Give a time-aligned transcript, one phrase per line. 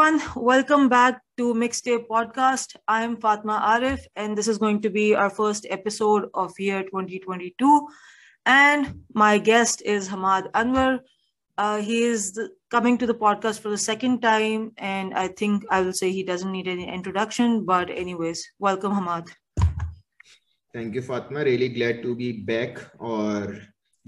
[0.00, 0.22] everyone.
[0.34, 2.74] Welcome back to Mixtape Podcast.
[2.88, 6.82] I am Fatma Arif, and this is going to be our first episode of year
[6.84, 7.88] 2022.
[8.46, 11.00] And my guest is Hamad Anwar.
[11.58, 15.64] Uh, he is the, coming to the podcast for the second time, and I think
[15.70, 17.66] I will say he doesn't need any introduction.
[17.66, 19.28] But, anyways, welcome, Hamad.
[20.72, 21.44] Thank you, Fatma.
[21.44, 23.58] Really glad to be back, or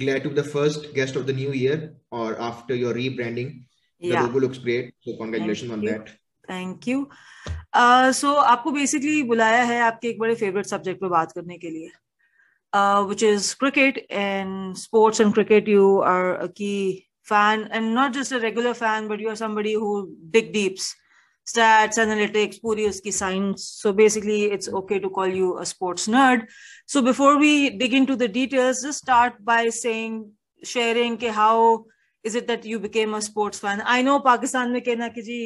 [0.00, 3.64] glad to be the first guest of the new year, or after your rebranding
[4.01, 4.93] the logo looks great.
[5.01, 6.09] So congratulations on that.
[6.47, 7.09] Thank you.
[7.73, 11.69] Uh, so आपको basically बुलाया है आपके एक बड़े favorite subject पे बात करने के
[11.69, 11.89] लिए,
[12.73, 15.67] uh, which is cricket and sports and cricket.
[15.67, 19.73] You are a key fan and not just a regular fan, but you are somebody
[19.73, 20.95] who dig deeps,
[21.45, 23.67] stats, analytics, पूरी उसकी science.
[23.67, 26.47] So basically, it's okay to call you a sports nerd.
[26.85, 30.31] So before we dig into the details, just start by saying,
[30.63, 31.85] sharing के how
[32.24, 35.38] is it that you became a sports fan I know Pakistan में कहना कि जी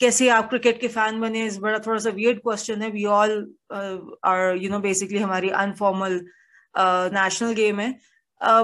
[0.00, 3.34] कैसे आप cricket के fan बने इस बड़ा थोड़ा सा वियर्ड क्वेश्चन है we all
[3.72, 6.20] are you know basically हमारी अनफॉर्मल
[7.18, 7.90] नेशनल गेम है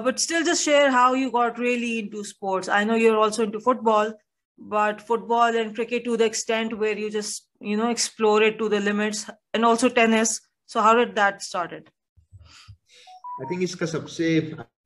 [0.07, 3.43] but still just share how you got really into sports I know you are also
[3.43, 4.15] into football
[4.59, 8.69] but football and cricket to the extent where you just, you know, explore it to
[8.69, 10.41] the limits and also tennis.
[10.67, 11.91] So how did that started?
[13.41, 14.37] I think इसका सबसे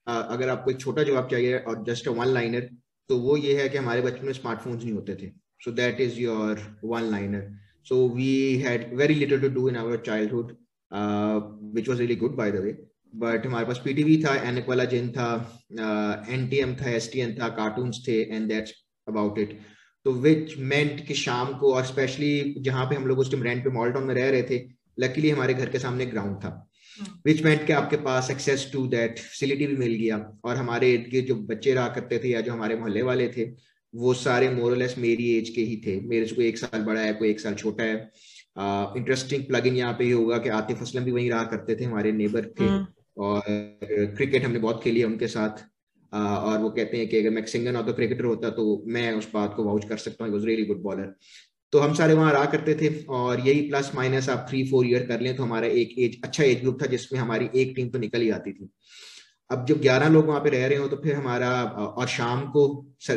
[0.07, 2.69] अगर आपको एक छोटा जवाब चाहिए और just one liner
[3.13, 5.27] तो वो ये है कि हमारे बचपन में स्मार्टफोन्स नहीं होते थे।
[5.65, 7.51] So that is your one liner
[7.89, 10.53] so we had very little to do in our childhood
[11.75, 12.73] which was really good by the way
[13.15, 15.29] but हमारे पास पीटीवी था एनक वाला जिन था
[15.73, 18.73] एनटीएम uh, था एसटीएन था कार्टून्स थे एंड दैट्स
[19.09, 19.59] अबाउट इट
[20.07, 23.65] तो विच मेंट कि शाम को और स्पेशली जहाँ पे हम लोग उस टाइम रेंट
[23.65, 24.65] पे मॉल टाउन में रह रहे थे
[25.01, 26.51] लकीली हमारे घर के सामने ग्राउंड था।
[27.27, 31.11] विच मेंट के आपके पास एक्सेस टू दैट फैसिलिटी भी मिल गया। और हमारे इर्द
[31.11, 33.45] गिर्द जो बच्चे रहा करते थे या जो हमारे मोहल्ले वाले थे
[33.95, 37.13] वो सारे मोरलेस मेरी एज के ही थे। मेरे से कोई एक साल बड़ा है
[37.15, 37.97] कोई एक साल छोटा है।
[38.97, 41.85] इंटरेस्टिंग प्लग इन यहाँ पे ये होगा कि आतिफ असलम भी वहीं रहा करते थे
[41.85, 42.87] हमारे नेबर थे हम्म।
[43.19, 43.43] और
[44.17, 45.65] क्रिकेट हमने बहुत खेली है उनके साथ।
[46.13, 49.13] uh, और वो कहते हैं कि अगर मैं सिंगर ना तो क्रिकेटर होता तो मैं
[49.13, 51.15] उस बात को वाउच कर सकता हूँ रियली गुड बॉलर
[51.73, 55.07] तो हम सारे वहाँ रहा करते थे और यही प्लस माइनस आप थ्री फोर ईयर
[55.07, 57.99] कर लें तो हमारा एक एज अच्छा एज ग्रुप था जिसमें हमारी एक टीम तो
[57.99, 58.69] निकल ही आती थी।
[59.51, 61.51] अब जब ग्यारह लोग वहाँ पे रह रहे हो तो फिर हमारा
[61.99, 62.67] और शाम को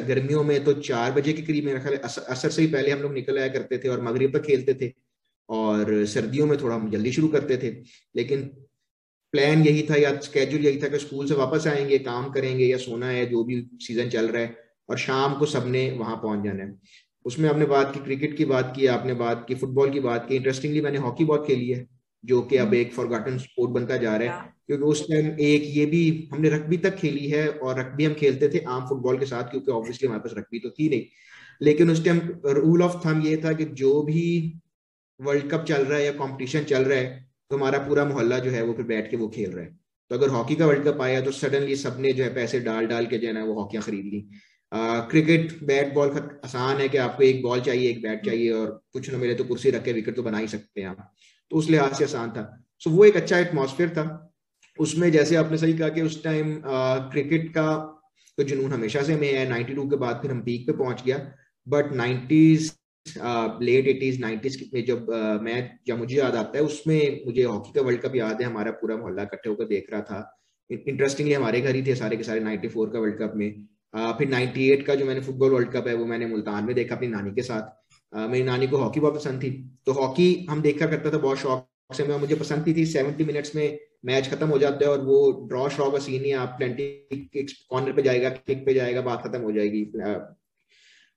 [0.07, 1.95] गर्मियों में तो चार बजे के करीब मेरा ख्याल
[2.29, 4.91] असर से ही पहले हम लोग निकल आया करते थे और मगरब तक खेलते थे
[5.49, 7.69] और सर्दियों में थोड़ा हम जल्दी शुरू करते थे।
[8.15, 8.41] लेकिन
[9.33, 12.77] प्लान यही था या स्केड्यूल यही था कि स्कूल से वापस आएँगे, काम करेंगे या
[12.77, 14.57] सोना है, जो भी सीज़न चल रहा है
[14.89, 16.73] और शाम को सबने वहाँ पहुँच जाना है।
[17.25, 20.35] उसमें आपने बात की क्रिकेट की बात की आपने बात की फुटबॉल की बात की।
[20.35, 21.85] इंटरेस्टिंगली मैंने हॉकी बहुत खेली है
[22.23, 25.85] जो कि अब। एक फॉरगॉटन स्पोर्ट बनता जा रहा है। क्योंकि उस टाइम एक ये
[25.85, 26.03] भी
[26.33, 29.71] हमने रग्बी तक खेली है और रग्बी हम खेलते थे आम फुटबॉल के साथ क्योंकि
[29.71, 31.05] ऑब्वियसली हमारे पास रग्बी तो थी नहीं।
[31.61, 34.23] लेकिन उस टाइम रूल ऑफ़ थम ये था कि जो भी
[35.19, 38.51] वर्ल्ड कप चल रहा है या कॉम्पिटिशन चल रहा है तो हमारा पूरा मोहल्ला जो
[38.51, 39.69] है वो फिर बैठ के वो खेल रहा है।
[40.11, 43.05] तो अगर हॉकी का वर्ल्ड कप आया तो सडनली सबने जो है पैसे डाल डाल
[43.05, 44.27] के जो है ना वो हॉकियाँ खरीद ली।
[45.09, 48.83] क्रिकेट बैट बॉल का आसान है कि आपको एक बॉल चाहिए एक बैट चाहिए और
[48.93, 51.13] कुछ ना मिले तो कुर्सी रख के विकेट तो बना ही सकते हैं आप।
[51.51, 52.43] तो उस लिहाज से आसान था।
[52.79, 54.05] सो वो एक अच्छा एटमोसफेयर था।
[54.79, 56.61] उसमें जैसे आपने सही कहा कि उस टाइम
[57.11, 57.67] क्रिकेट का
[58.37, 61.17] तो जुनून हमेशा से में है। 92 के बाद फिर हम पीक पे पहुँच गया।
[61.67, 62.71] But 90s
[63.61, 67.71] late eighties nineties में जब uh, मैं जब मुझे याद आता है उसमें मुझे हॉकी
[67.73, 70.19] का वर्ल्ड कप याद है। हमारा पूरा मोहल्ला इकट्ठे होकर देख रहा था।
[70.69, 74.81] इंटरेस्टिंगली हमारे घर ही थे सारे के सारे 94 का वर्ल्ड कप में। फिर 98
[74.83, 77.41] का जो मैंने फुटबॉल वर्ल्ड कप है, वो मैंने मुल्तान में देखा अपनी नानी के
[77.41, 79.51] साथ। मेरी नानी को हॉकी बहुत पसंद थी।
[79.85, 83.23] तो हॉकी हम देखा करता था, बहुत शौक से। मैं, मुझे पसंद थी थी सेवेंटी
[83.23, 86.55] मिनट्स में मैच खत्म हो जाता है और वो ड्रॉ शॉ का सीन ही आप
[86.59, 89.83] ट्वेंटी कॉर्नर पे जाएगा किक पे जाएगा, बात खत्म हो जाएगी।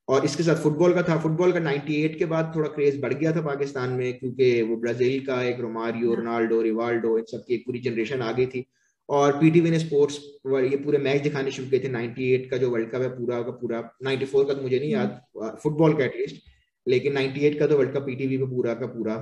[0.08, 3.32] और इसके साथ फुटबॉल का था। फुटबॉल का 98 के बाद थोड़ा क्रेज बढ़ गया
[3.32, 7.64] था पाकिस्तान में, क्योंकि वो ब्राज़ील का एक रोमारियो, रोनाल्डो, रिवाल्डो, इन सब की एक
[7.66, 8.64] पूरी जनरेशन आ गई थी।
[9.08, 12.90] और पीटीवी ने स्पोर्ट्स ये पूरे मैच दिखाने शुरू किए थे 98 का जो वर्ल्ड
[12.90, 16.42] कप है पूरा का पूरा। 94 का तो मुझे नहीं याद फुटबॉल का एटलीस्ट
[16.86, 19.16] लेकिन 98 का तो वर्ल्ड कप पीटीवी पे पूरा का पूरा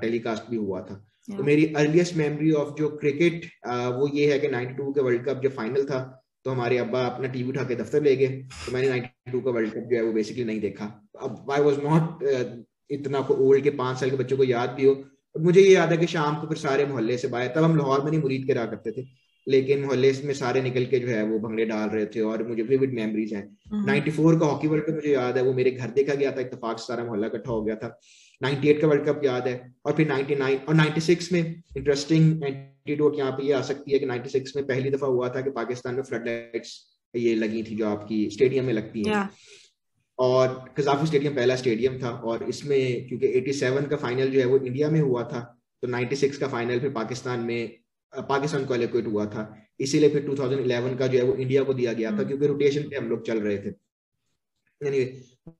[0.00, 0.94] टेलीकास्ट भी हुआ था।
[1.28, 3.44] तो मेरी अर्लीस्ट मेमोरी ऑफ़ जो क्रिकेट
[3.94, 6.00] वो ये है कि 92 के वर्ल्ड कप जब फाइनल था
[6.44, 9.72] तो हमारे अब्बा अपना टीवी उठा के दफ्तर ले गए। तो मैंने 92 का वर्ल्ड
[9.72, 10.84] कप जो है वो बेसिकली नहीं देखा।
[11.22, 12.24] अब आई वाज नॉट
[12.90, 14.94] इतना ओल्ड के पाँच साल के बच्चों को याद भी हो।
[15.40, 18.02] मुझे ये याद है कि शाम को फिर सारे मोहल्ले से बाहर तब हम लाहौर
[18.02, 21.22] में नहीं मुरीद के रहा करते थे। लेकिन मोहल्ले में सारे निकल के जो है
[21.22, 24.84] वो भंगड़े डाल रहे थे और मुझे विविड मेमोरीज हैं। 94 हम्म। का हॉकी वर्ल्ड
[24.84, 27.62] कप मुझे याद है वो मेरे घर देखा गया था इतफाक सारा मोहल्ला इकट्ठा हो
[27.62, 28.00] गया था।
[28.42, 33.32] 98 का वर्ल्ड कप याद है और फिर 99 और 96 में इंटरेस्टिंग एंटीडोट यहाँ
[33.32, 36.02] पे ये आ सकती है कि 96 में पहली दफ़ा हुआ था कि पाकिस्तान में
[36.02, 39.28] फ्लड लाइट्स ये लगी थी जो आपकी स्टेडियम में लगती है।
[40.18, 44.58] और कजाफी स्टेडियम पहला स्टेडियम था और इसमें क्योंकि 87 का फाइनल जो है वो
[44.58, 45.40] इंडिया में हुआ था
[45.82, 47.78] तो 96 का फाइनल फिर पाकिस्तान में
[48.12, 49.42] पाकिस्तान को एलोकेट हुआ था।
[49.80, 52.82] इसीलिए फिर 2011 का जो है वो इंडिया को दिया गया था हम्म। क्योंकि रोटेशन
[52.82, 53.70] पे हम लोग चल रहे थे।
[54.80, 55.06] Anyway,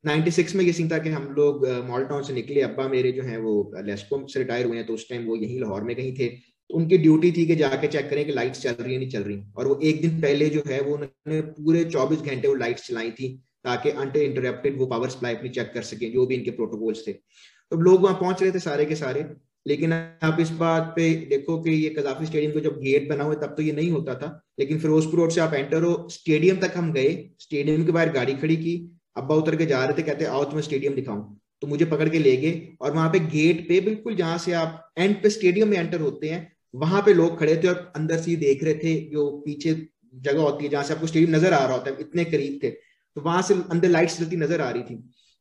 [0.07, 3.23] 96 में ये सीन था कि हम लोग मॉल टाउन से निकले अब्बा मेरे जो
[3.23, 6.13] है वो लेस्को से रिटायर हुए हैं तो उस टाइम वो यहीं लाहौर में कहीं
[6.17, 9.11] थे। तो उनकी ड्यूटी थी कि जाके चेक करें कि लाइट्स चल रही है नहीं
[9.11, 12.55] चल रही। और वो एक दिन पहले जो है वो उन्होंने पूरे 24 घंटे वो
[12.55, 13.29] लाइट्स चलाई थी।
[13.67, 17.13] ताकि अनटे इंटरप्टेड वो पावर सप्लाई अपनी चेक कर सके, जो भी इनके प्रोटोकॉल्स थे।
[17.13, 19.25] तो लोग वहाँ पहुँच रहे थे सारे के सारे,
[19.67, 23.35] लेकिन आप इस बात पे देखो कि ये कजाफी स्टेडियम को जब गेट बना हुआ
[23.37, 24.29] तब तो ये नहीं होता था।
[24.61, 28.35] लेकिन फिरोजपुर रोड से आप एंटर हो स्टेडियम तक हम गए स्टेडियम के बाहर गाड़ी
[28.37, 28.77] खड़ी की,
[29.17, 32.19] अब्बा उतर के जा रहे थे, कहते आओ तुम्हें स्टेडियम दिखाऊँ। तो मुझे पकड़ के
[32.19, 35.77] ले गए, और वहाँ पे गेट पे बिल्कुल जहाँ से आप एंड पे स्टेडियम में
[35.79, 36.41] एंटर होते हैं,
[36.75, 39.75] वहाँ पे लोग खड़े थे और अंदर से देख रहे थे, जो पीछे
[40.15, 42.69] जगह होती है जहाँ से आपको स्टेडियम नज़र आ रहा होता है, इतने करीब थे।
[43.17, 44.97] तो वहाँ से अंदर लाइट चलती नज़र आ रही थी।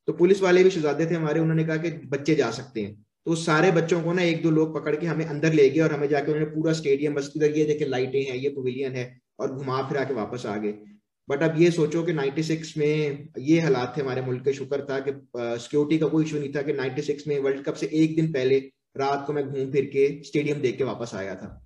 [0.07, 3.36] तो पुलिस वाले भी शहजादे थे हमारे, उन्होंने कहा कि बच्चे जा सकते हैं। तो
[3.36, 6.07] सारे बच्चों को ना एक दो लोग पकड़ के हमें अंदर ले गए और हमें
[6.10, 9.06] जाके उन्होंने पूरा स्टेडियम बस इधर ये देखे लाइटें हैं, ये पवेलियन है
[9.39, 10.74] और घुमा फिरा के वापस आ गए।
[11.27, 15.00] बट अब ये सोचो कि 96 में ये हालात थे हमारे मुल्क के शुक्र था
[15.00, 18.31] कि सिक्योरिटी का कोई इशू नहीं था कि 96 में वर्ल्ड कप से एक दिन
[18.33, 18.60] पहले
[18.98, 21.65] रात को मैं घूम फिर के स्टेडियम देख के वापस आया था।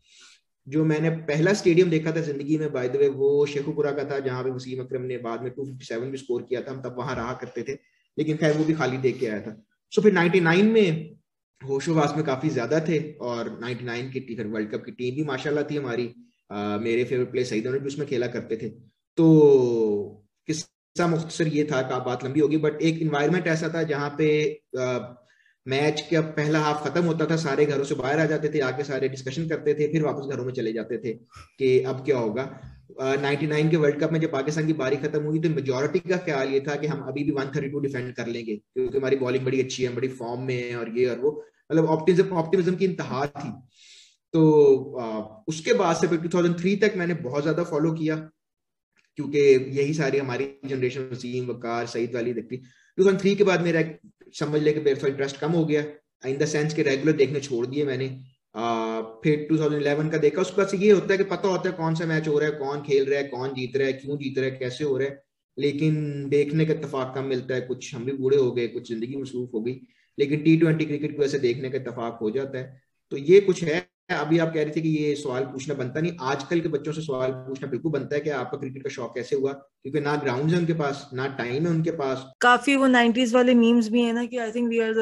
[0.69, 4.19] जो मैंने पहला स्टेडियम देखा था ज़िंदगी में बाय द वे वो शेखुपुरा का था
[4.21, 7.15] जहाँ पे वसीम अकरम ने बाद में 257 भी स्कोर किया था। हम तब वहाँ
[7.15, 7.77] रहा करते थे
[8.17, 9.55] लेकिन खैर वो भी खाली देख के आया था।
[9.91, 11.15] सो फिर 99 में
[11.61, 15.63] होशोवास में काफ़ी ज़्यादा थे और 99 की फिर वर्ल्ड कप की टीम भी माशाल्लाह
[15.71, 16.09] थी हमारी।
[16.49, 18.69] आ, मेरे फेवरेट प्लेयर सईद भी उसमें खेला करते थे।
[19.17, 19.25] तो
[20.47, 24.29] किस्सा मुख्तसर ये था कि बात लंबी होगी बट एक इन्वायरमेंट ऐसा था जहाँ पे
[25.65, 28.83] मैच का पहला हाफ़ खत्म होता था सारे घरों से बाहर आ जाते थे आके
[28.83, 31.13] सारे डिस्कशन करते थे फिर वापस घरों में चले जाते थे
[31.59, 32.43] कि अब क्या होगा।
[32.99, 36.17] नाइनटी नाइन के वर्ल्ड कप में जब पाकिस्तान की बारी खत्म हुई तो मेजोरिटी का
[36.19, 39.15] ख्याल ये था कि हम अभी भी वन थर्टी टू डिफेंड कर लेंगे क्योंकि हमारी
[39.17, 41.31] बॉलिंग बड़ी अच्छी है बड़ी फॉर्म में है और ये और वो।
[41.69, 43.51] मतलब ऑप्टिज्म ऑप्टिमिज्म की इंतहा थी।
[44.33, 44.41] तो
[44.95, 48.15] आ, उसके बाद से फिर 2003 तक मैंने बहुत ज़्यादा फॉलो किया
[49.17, 49.39] क्योंकि
[49.79, 52.61] यही सारी हमारी जनरेशन वसीम वकार सईद वाली देखती।
[52.99, 53.83] 2003 के बाद मेरा
[54.33, 55.83] समझ ले कि इंटरेस्ट कम हो गया।
[56.27, 58.07] इन द सेंस के रेगुलर देखने छोड़ दिए मैंने।
[58.55, 61.95] आ, फिर 2011 का देखा। उसके बाद ये होता है कि पता होता है कौन
[61.95, 64.37] सा मैच हो रहा है कौन खेल रहा है कौन जीत रहा है क्यों जीत
[64.37, 65.23] रहा है कैसे हो रहा है।
[65.57, 65.95] लेकिन
[66.29, 69.53] देखने का इतफाक कम मिलता है। कुछ हम भी बूढ़े हो गए कुछ ज़िंदगी मसरूफ
[69.53, 69.79] हो गई।
[70.17, 72.81] लेकिन टी ट्वेंटी क्रिकेट की वजह से देखने का इतफाक हो जाता है।
[73.11, 76.11] तो ये कुछ है अभी आप कह रहे थे कि ये सवाल पूछना बनता नहीं।
[76.29, 79.35] आजकल के बच्चों से सवाल पूछना बिल्कुल बनता है कि आपका क्रिकेट का शौक कैसे
[79.35, 79.51] हुआ?
[79.53, 83.53] क्योंकि ना ग्राउंड है उनके पास, ना टाइम है उनके पास। काफ़ी वो नाइनटीज वाले
[83.55, 84.93] मीम्स भी है ना कि I think we are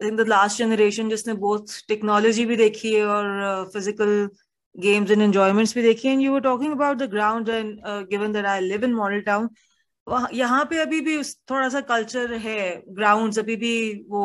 [0.00, 4.28] the last generation जिसने बहुत टेक्नोलॉजी भी देखी है और फ़िज़िकल
[4.74, 7.80] गेम्स एंड एंजॉयमेंट्स भी देखी and you were talking about the ground and
[8.10, 9.48] given that I live in Model Town
[10.34, 12.60] यहाँ पे अभी भी थोड़ा सा कल्चर है
[12.90, 13.74] ग्राउंड्स अभी भी
[14.08, 14.22] वो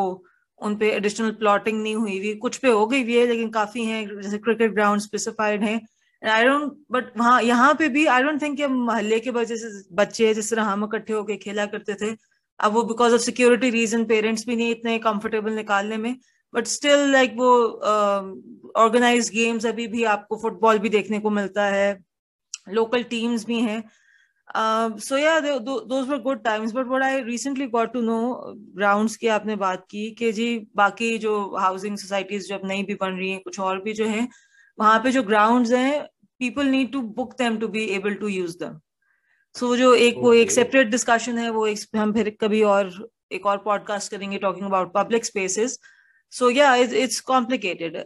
[0.62, 3.86] उन पे एडिशनल प्लॉटिंग नहीं हुई हुई कुछ पे हो गई हुई है लेकिन काफ़ी
[3.86, 5.80] हैं जैसे क्रिकेट ग्राउंड स्पेसिफाइड हैं।
[6.22, 10.34] आई डोंट बट वहाँ यहाँ पे भी आई डोंट थिंक मोहल्ले के वजह से बच्चे
[10.34, 12.16] जिस तरह हम इकट्ठे होके खेला करते थे
[12.60, 16.16] अब वो because of security reason parents भी नहीं इतने कंफर्टेबल निकालने में
[16.54, 17.52] बट स्टिल लाइक वो
[18.76, 22.00] ऑर्गेनाइज uh, गेम्स अभी भी आपको फुटबॉल भी देखने को मिलता है।
[22.70, 23.84] लोकल टीम्स भी हैं।
[24.56, 26.72] Um, so yeah, they, those were good times.
[26.72, 31.18] But what I recently got to know, rounds की आपने बात की कि जी बाकी
[31.18, 34.28] जो हाउसिंग सोसाइटीज जो अब नई भी बन रही हैं कुछ और भी जो है
[34.78, 36.04] वहाँ पे जो ग्राउंड्स हैं
[36.40, 38.80] people need to book them to be able to use them
[39.56, 40.24] so जो एक okay.
[40.24, 42.94] वो एक सेपरेट डिस्कशन है वो एक हम फिर कभी और
[43.32, 45.80] एक और पॉडकास्ट करेंगे talking about public spaces
[46.34, 48.04] so या इट्स कॉम्प्लिकेटेड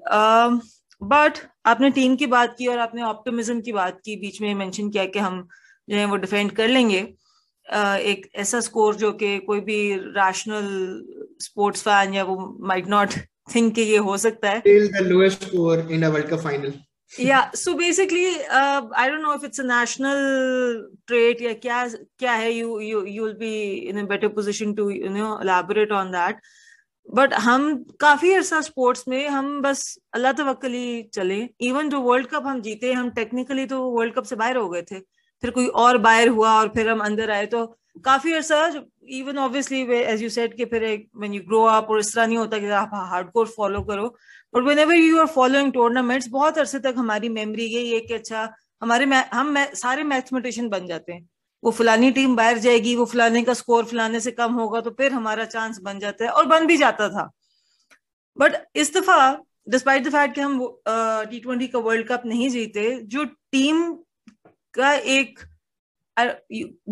[1.01, 4.89] बट आपने टीम की बात की और आपने ऑप्टिमिज्म की बात की बीच में मेंशन
[4.89, 5.47] किया कि हम
[5.89, 6.99] जो है वो डिफेंड कर लेंगे।
[8.11, 10.67] एक ऐसा स्कोर जो कि कोई भी रैशनल
[11.41, 12.35] स्पोर्ट्स फ़ैन या वो
[12.67, 13.13] माइट नॉट
[13.55, 14.61] थिंक ये हो सकता है।
[17.13, 20.17] या so basically I don't know if it's a national
[21.07, 21.85] trait या क्या
[22.19, 23.53] क्या है you you you will be
[23.89, 26.41] in a better position to you know elaborate on that
[27.07, 32.43] but हम काफ़ी अरसा स्पोर्ट्स में हम बस अल्लाह तवक्कली चले। इवन जो वर्ल्ड कप
[32.47, 34.99] हम जीते हम टेक्निकली तो वर्ल्ड कप से बाहर हो गए थे।
[35.43, 37.65] फिर कोई और बाहर हुआ और फिर हम अंदर आए तो
[38.05, 38.59] काफ़ी अर्सा
[39.09, 40.83] even obviously as you said कि फिर
[41.17, 44.07] व्हेन यू ग्रो अप और इस तरह नहीं होता कि आप हार्ड हार्डकोर फॉलो करो।
[44.53, 48.47] But whenever you are following tournaments बहुत अरसे तक हमारी मेमोरी यही है कि अच्छा
[48.81, 51.27] हमारे हम सारे मैथमेटिशियन बन जाते हैं।
[51.63, 55.11] वो फलानी टीम बाहर जाएगी, वो फलाने का स्कोर फलाने से कम होगा तो फिर
[55.13, 57.29] हमारा चांस बन जाता है और बन भी जाता था।
[58.37, 59.17] बट इस दफ़ा
[59.69, 63.83] डिस्पाइट द फैक्ट कि हम टी ट्वेंटी का वर्ल्ड कप नहीं जीते, जो टीम
[64.73, 65.39] का एक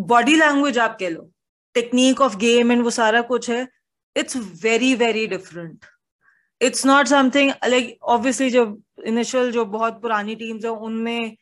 [0.07, 1.29] बॉडी लैंग्वेज आप कह लो
[1.75, 3.67] टेक्निक ऑफ़ गेम एंड वो सारा कुछ है
[4.15, 5.85] it's very very different
[6.61, 8.63] it's not something like obviously जो
[9.05, 11.35] इनिशियल जो बहुत पुरानी टीम्स है, उनमें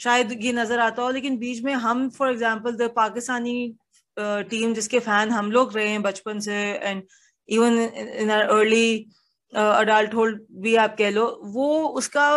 [0.00, 3.74] शायद ये नज़र आता हो, लेकिन बीच में हम for example the Pakistani
[4.16, 7.02] team जिसके फ़ैन हम लोग रहे हैं बचपन से and
[7.48, 9.06] even in early
[9.52, 12.28] adulthood भी आप कह लो, वो उसका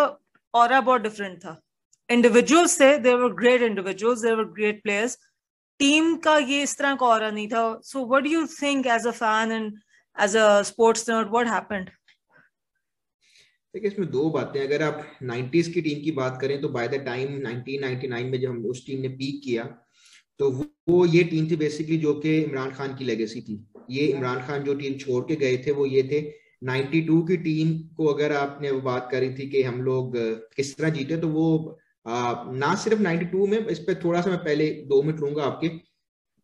[0.53, 1.59] और बहुत डिफरेंट था।
[2.09, 5.17] इंडिविजुअल्स थे there were great individuals there were great players
[5.79, 9.11] team का ये इस तरह का और नहीं था। So what you think as a
[9.13, 9.73] fan and
[10.17, 11.89] as a sports nerd what happened
[13.73, 17.03] देखिए, इसमें दो बातें अगर आप 90s की टीम की बात करें तो बाय द
[17.05, 19.63] टाइम 1999 में जब हम उस टीम ने पीक किया
[20.39, 20.49] तो
[20.89, 23.55] वो ये टीम थी बेसिकली जो कि इमरान खान की लेगेसी थी।
[23.89, 26.21] ये इमरान खान जो टीम छोड़ के गए थे, वो ये थे।
[26.63, 30.17] 92 की टीम को अगर आपने वो बात करी थी कि हम लोग,
[30.55, 34.69] किस तरह जीते तो वो ना सिर्फ़ 92 में इस पर थोड़ा सा मैं पहले
[34.89, 35.67] दो मिनट लूँगा आपके।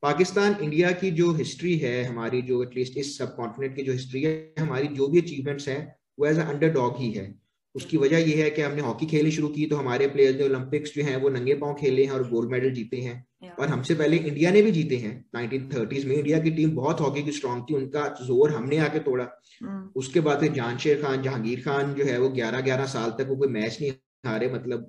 [0.03, 4.21] पाकिस्तान इंडिया की जो हिस्ट्री है हमारी जो एटलीस्ट इस सब कॉन्टिनेंट की जो हिस्ट्री
[4.23, 7.33] है हमारी जो भी अचीवमेंट्स हैं वो एज अंडर डॉग ही है।
[7.75, 10.93] उसकी वजह यह है कि हमने हॉकी खेलनी शुरू की तो हमारे प्लेयर्स जो ओलंपिक्स
[10.95, 13.15] जो हैं वो नंगे पाँव खेले हैं और गोल्ड मेडल जीते हैं।
[13.59, 17.23] और हमसे पहले इंडिया ने भी जीते हैं 1930s में। इंडिया की टीम बहुत हॉकी
[17.23, 19.25] की स्ट्रॉन्ग थी उनका ज़ोर हमने आके तोड़ा।
[19.63, 19.81] Hmm.
[19.95, 23.47] उसके बाद फिर जानशेर खान जहांगीर खान जो है वो 11-11 साल तक वो कोई
[23.47, 23.91] मैच नहीं
[24.25, 24.87] हारे मतलब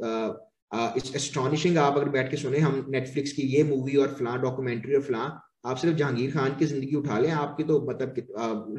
[0.73, 4.95] इस एस्ट्रॉनिशिंग आप अगर बैठ के सुने, हम नेटफ्लिक्स की ये मूवी और फलां डॉक्यूमेंट्री
[4.95, 5.29] और फलां,
[5.67, 8.15] आप सिर्फ़ जहांगीर खान की ज़िंदगी उठा लें, आपकी तो मतलब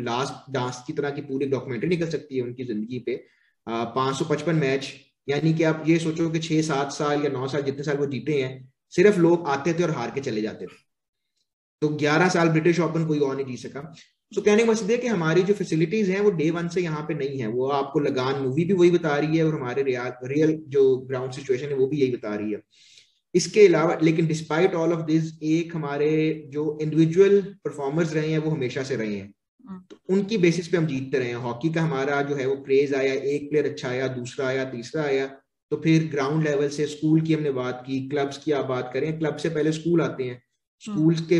[0.01, 3.15] लास्ट डांस की तरह की पूरी डॉक्यूमेंट्री निकल सकती है उनकी ज़िंदगी पे।
[3.67, 4.93] पाँच सौ पचपन मैच
[5.27, 8.05] यानी कि आप ये सोचो कि छह सात साल या नौ साल, जितने साल वो
[8.07, 10.75] जीते हैं, सिर्फ़ लोग आते थे और हार के चले जाते थे।
[11.81, 13.81] तो ग्यारह साल ब्रिटिश ओपन कोई और नहीं जी सका।
[14.31, 17.01] तो कहने का मकसद है कि हमारी जो फैसिलिटीज़ हैं वो डे वन से यहाँ
[17.07, 20.55] पे नहीं है। वो आपको लगान मूवी भी वही बता रही है और हमारे रियल
[20.69, 22.61] जो ग्राउंड सिचुएशन है वो भी यही बता रही है।
[23.35, 26.09] इसके अलावा लेकिन डिस्पाइट ऑल ऑफ़ दिस एक हमारे
[26.49, 29.31] जो इंडिविजुअल परफॉर्मर्स रहे हैं वो हमेशा से रहे हैं।
[29.65, 32.55] हाँ। तो उनकी बेसिस पे हम जीतते रहे हैं। हॉकी का हमारा जो है वो
[32.55, 35.25] क्रेज आया एक प्लेयर अच्छा आया दूसरा आया तीसरा आया।
[35.71, 39.17] तो फिर ग्राउंड लेवल से स्कूल की हमने बात की क्लब्स की आप बात करें
[39.19, 40.41] क्लब से पहले स्कूल आते हैं।
[40.83, 41.39] स्कूल हाँ। के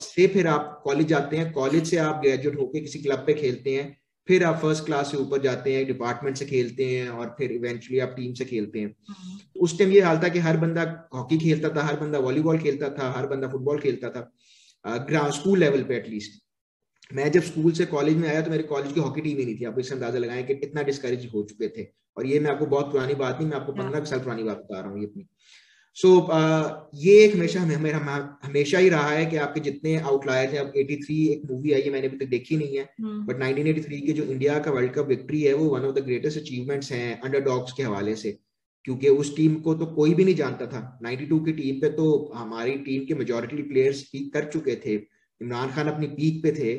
[0.00, 3.74] से फिर आप कॉलेज जाते हैं कॉलेज से आप ग्रेजुएट होकर किसी क्लब पे खेलते
[3.76, 3.96] हैं
[4.28, 7.98] फिर आप फ़र्स्ट क्लास से ऊपर जाते हैं डिपार्टमेंट से खेलते हैं और फिर इवेंचुअली
[7.98, 10.82] आप टीम से खेलते हैं हाँ। उस टाइम ये हाल था कि हर बंदा
[11.14, 14.30] हॉकी खेलता था हर बंदा वॉलीबॉल खेलता था हर बंदा फुटबॉल खेलता था
[15.06, 16.42] ग्राउंड स्कूल लेवल पे एटलीस्ट
[17.10, 19.58] मैं जब स्कूल से कॉलेज में आया तो मेरे कॉलेज की हॉकी टीम ही नहीं
[19.60, 21.86] थी आप इससे अंदाज़ा लगाएँ कि कितना डिस्करेज हो चुके थे
[22.16, 24.58] और ये मैं आपको बहुत पुरानी बात नहीं मैं आपको हाँ। पंद्रह साल पुरानी बात
[24.58, 25.26] बता रहा हूँ ये अपनी
[25.98, 27.98] सो so, uh, ये एक हमेशा मेरा
[28.44, 31.90] हमेशा ही रहा है कि आपके जितने आउटलायर थे अब 83 एक मूवी आई है
[31.90, 35.06] मैंने अभी तक देखी नहीं है बट हम्म। 1983 की जो इंडिया का वर्ल्ड कप
[35.06, 38.38] विक्ट्री है वो one of the greatest achievements हैं अंडरडॉग्स के हवाले से
[38.84, 42.32] क्योंकि उस टीम को तो कोई भी नहीं जानता था। 92 की टीम पे तो
[42.34, 44.94] हमारी टीम के मेजोरिटी प्लेयर्स पीक कर चुके थे।
[45.40, 46.74] इमरान खान अपनी पीक पे थे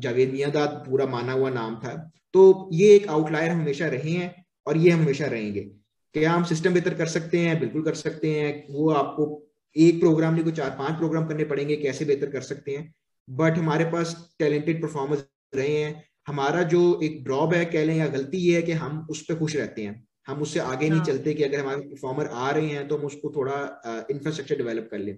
[0.00, 1.94] जावेद मियादाद पूरा माना हुआ नाम था।
[2.32, 5.70] तो ये एक आउटलायर हमेशा रहे हैं और ये हमेशा रहेंगे।
[6.14, 9.26] क्या हम सिस्टम बेहतर कर सकते हैं बिल्कुल कर सकते हैं। वो आपको
[9.76, 12.92] एक प्रोग्राम नहीं को चार पाँच प्रोग्राम करने पड़ेंगे कैसे बेहतर कर सकते हैं?
[13.28, 15.24] बट हमारे पास टैलेंटेड परफॉर्मर्स
[15.54, 19.06] रहे हैं। हमारा जो एक ड्रॉप है कह लें या गलती ये है कि हम
[19.10, 22.26] उस पर खुश रहते हैं। हम उससे आगे नहीं हाँ। चलते कि अगर हमारे परफॉर्मर
[22.26, 25.16] आ रहे हैं तो हम उसको थोड़ा इंफ्रास्ट्रक्चर डेवलप कर लें।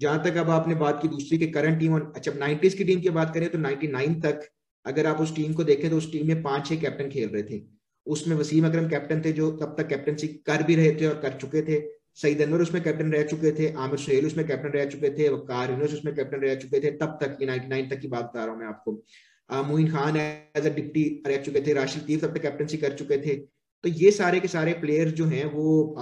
[0.00, 3.00] जहाँ तक अब आपने बात की दूसरी के करंट टीम और अच्छा नाइनटीज की टीम
[3.00, 4.48] की बात करें तो नाइनटी तक
[4.86, 7.42] अगर आप उस टीम को देखें तो उस टीम में पाँच छह कैप्टन खेल रहे
[7.42, 7.62] थे।
[8.10, 11.38] उसमें वसीम अकरम कैप्टन थे, जो तब तक कैप्टनसी कर भी रहे थे और कर
[11.40, 11.80] चुके थे।
[12.16, 15.70] सईद अनवर उसमें कैप्टन रह चुके थे, आमिर सुहेल उसमें कैप्टन रह चुके थे, वकार
[15.70, 18.52] यूनुस उसमें कैप्टन रह चुके थे। तब तक नाइनटी नाइन तक की बात बता रहा
[18.52, 22.42] हूँ मैं आपको। Moin Khan as a deputy रह चुके थे, राशिद लतीफ तब तक
[22.42, 23.36] कैप्टनसी कर चुके थे।
[23.84, 25.94] तो ये सारे के सारे प्लेयर्स जो हैं, वो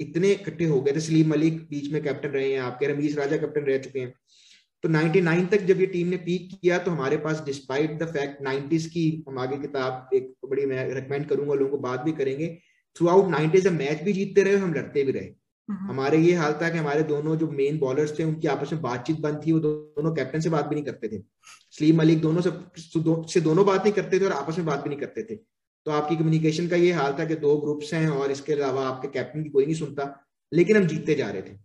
[0.00, 3.36] इतने इकट्ठे हो गए थे। सलीम मलिक बीच में कैप्टन रहे हैं आपके रमीज राजा
[3.36, 4.12] कैप्टन रह चुके हैं।
[4.84, 8.42] तो 99 तक जब ये टीम ने पीक किया तो हमारे पास डिस्पाइट द फैक्ट
[8.42, 12.58] 90s की हम आगे किताब एक बड़ी मैं रिकमेंड करूँगा लोगों को बात भी करेंगे।
[12.96, 15.24] थ्रू आउट नाइनटीज हम मैच भी जीतते रहे हम लड़ते भी रहे।
[15.68, 18.82] हम्म। हमारे ये हाल था कि हमारे दोनों जो मेन बॉलर्स थे उनकी आपस में
[18.82, 21.22] बातचीत बंद थी वो दोनों कैप्टन से बात भी नहीं करते थे।
[21.70, 22.50] सलीम मलिक दोनों से,
[23.00, 25.36] दो, से दोनों बात नहीं करते थे और आपस में बात भी नहीं करते थे।
[25.84, 29.08] तो आपकी कम्युनिकेशन का ये हाल था कि दो ग्रुप्स हैं और इसके अलावा आपके
[29.08, 31.63] कैप्टन की कोई नहीं सुनता लेकिन हम जीतते जा रहे थे।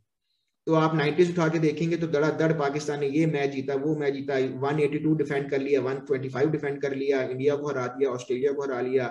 [0.69, 3.95] तो आप नाइनटीज उठा के देखेंगे तो दड़ा दड़ पाकिस्तान ने ये मैच जीता वो
[3.95, 8.51] मैच जीता 182 डिफेंड कर लिया 125 डिफेंड कर लिया इंडिया को हरा दिया ऑस्ट्रेलिया
[8.51, 9.07] को हरा लिया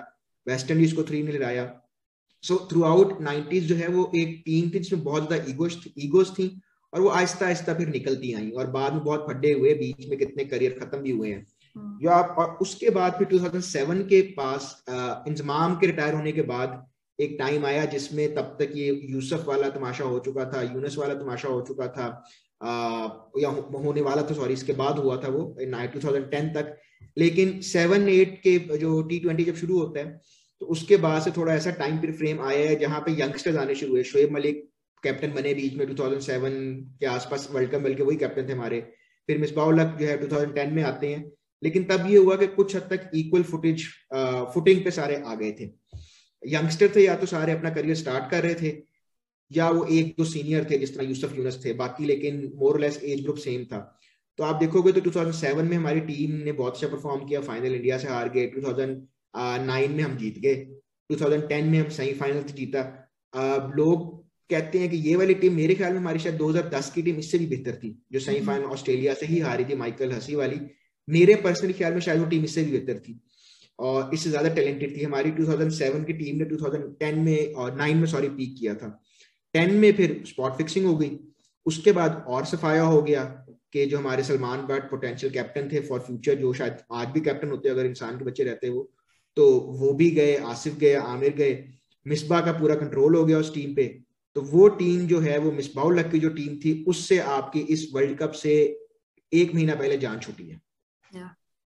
[0.47, 1.65] वेस्ट इंडीज को थ्री नहीं हराया
[2.43, 6.31] सो थ्रू आउट नाइनटीज जो है वो एक टीम थी जिसमें बहुत ज़्यादा ईगोस ईगोस
[6.39, 6.47] थी
[6.93, 10.17] और वो आहिस्ता आहिस्ता फिर निकलती आई और बाद में बहुत फड्डे हुए बीच में
[10.19, 11.45] कितने करियर खत्म भी हुए हैं।
[12.01, 14.83] जो आप और उसके बाद फिर 2007 के पास
[15.27, 16.88] इंजमाम के रिटायर होने के बाद
[17.19, 21.13] एक टाइम आया जिसमें तब तक ये यूसुफ वाला तमाशा हो चुका था यूनस वाला
[21.15, 22.05] तमाशा हो चुका था
[22.61, 22.71] आ,
[23.39, 26.75] या हो, होने वाला था सॉरी इसके बाद हुआ था वो टू थाउज़ेंड टेन तक।
[27.17, 30.19] लेकिन सेवन एट के जो टी ट्वेंटी जब शुरू होता है
[30.61, 33.75] तो उसके बाद से थोड़ा ऐसा टाइम पीरियड फ्रेम आया है जहाँ पे यंगस्टर्स आने
[33.75, 34.67] शुरू हुए। शोएब मलिक
[35.03, 36.55] कैप्टन बने बीच में 2007
[36.99, 38.79] के आसपास वर्ल्ड कप बल्कि वही कैप्टन थे हमारे।
[39.29, 41.31] फिर मिसबाउलक जो है 2010 में आते हैं।
[41.63, 43.85] लेकिन तब ये हुआ कि कुछ हद तक इक्वल फुटेज
[44.53, 45.65] फुटिंग पे सारे आ गए थे।
[46.43, 48.77] यंगस्टर थे या तो सारे अपना करियर स्टार्ट कर रहे थे
[49.51, 52.99] या वो एक दो सीनियर थे जिस तरह यूसुफ यूनस थे बाकी लेकिन more less
[53.03, 53.79] age group same था।
[54.39, 57.97] तो आप देखोगे तो 2007 में हमारी टीम ने बहुत अच्छा परफॉर्म किया फाइनल इंडिया
[57.97, 60.55] से हार गए 2009 में हम जीत गए
[61.09, 62.81] 2010 में हम सेमीफाइनल जीता।
[63.33, 64.07] अब लोग
[64.49, 67.37] कहते हैं कि ये वाली टीम मेरे ख्याल में हमारी शायद 2010 की टीम इससे
[67.37, 70.59] भी बेहतर थी जो सेमीफाइनल हम्म। ऑस्ट्रेलिया से ही हारी थी माइकल हसी वाली।
[71.07, 73.19] मेरे पर्सनली ख्याल में शायद वो टीम इससे भी बेहतर थी।
[73.79, 78.05] और इससे ज़्यादा टैलेंटेड थी हमारी 2007 की टीम ने 2010 में और 9 में
[78.05, 79.03] सॉरी पीक किया था।
[79.55, 81.19] 10 में फिर स्पॉट फिक्सिंग हो गई।
[81.65, 83.23] उसके बाद और सफाया हो गया
[83.73, 87.49] कि जो हमारे सलमान बट पोटेंशियल कैप्टन थे फॉर फ्यूचर जो शायद आज भी कैप्टन
[87.49, 88.91] होते अगर इंसान के बच्चे रहते वो
[89.37, 91.69] तो वो भी गए, आसिफ गए, आमिर गए।
[92.07, 94.01] मिसबा का पूरा कंट्रोल हो गया उस टीम पे।
[94.35, 98.17] तो वो टीम जो है, वो मिसबाउल की जो टीम थी, उससे आपकी इस वर्ल्ड
[98.17, 98.79] कप से
[99.33, 100.61] एक महीना पहले जान छुटी है।
[101.15, 101.29] Yeah.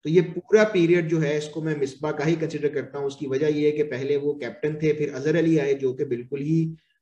[0.09, 3.27] तो ये पूरा पीरियड जो है इसको मैं मिसबा का ही कंसिडर करता हूँ। उसकी
[3.27, 6.41] वजह ये है कि पहले वो कैप्टन थे फिर अजहर अली आए जो कि बिल्कुल
[6.43, 6.55] ही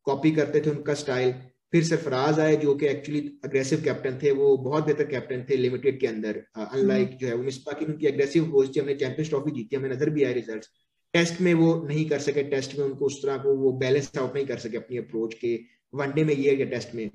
[0.06, 1.32] कॉपी करते थे उनका स्टाइल
[1.72, 6.00] फिर सरफराज आए जो कि एक्चुअली अग्रेसिव कैप्टन थे वो बहुत बेहतर कैप्टन थे लिमिटेड
[6.00, 9.28] के अंदर। अनलाइक uh, जो है वो मिसबा की उनकी अग्रेसिव अप्रोच थी हमने चैंपियंस
[9.28, 10.66] ट्रॉफी जीती हमें नज़र भी आए रिज़ल्ट
[11.14, 14.34] टेस्ट में वो नहीं कर सके टेस्ट में उनको उस तरह को वो बैलेंस आउट
[14.34, 15.54] नहीं कर सके अपनी अप्रोच के
[15.94, 17.08] वनडे में ये या टेस्ट में।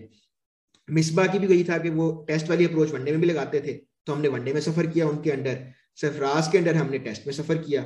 [0.88, 3.80] मिसबा की भी वही था कि वो टेस्ट वाली अप्रोच वनडे में भी लगाते थे
[4.06, 5.58] तो हमने वनडे में सफ़र किया उनके अंडर
[5.98, 7.86] सरफराज के अंडर हमने टेस्ट में सफ़र किया।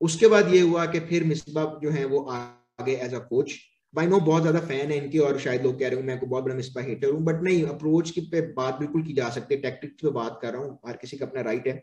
[0.00, 3.54] उसके बाद ये हुआ कि फिर मिसबा जो है वो आगे as a coach
[3.94, 6.44] by no बहुत ज़्यादा फ़ैन है इनके और शायद लोग कह रहे हो, मैं बहुत
[6.44, 9.60] बड़ा मिसबा हेटर हूँ। बट नहीं अप्रोच की पे बात बिल्कुल की जा सकती है।
[9.60, 11.82] टैक्टिक्स पे बात कर रहा हूँ, हर किसी का अपना राइट है।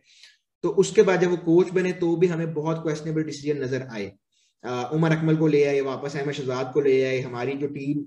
[0.63, 4.11] तो उसके बाद जब वो कोच बने तो भी हमें बहुत क्वेश्चनेबल डिसीज़न नज़र आए।
[4.93, 8.05] उमर अकमल को ले आए, वापस अहमद शहजाद को ले आए। हमारी जो टीम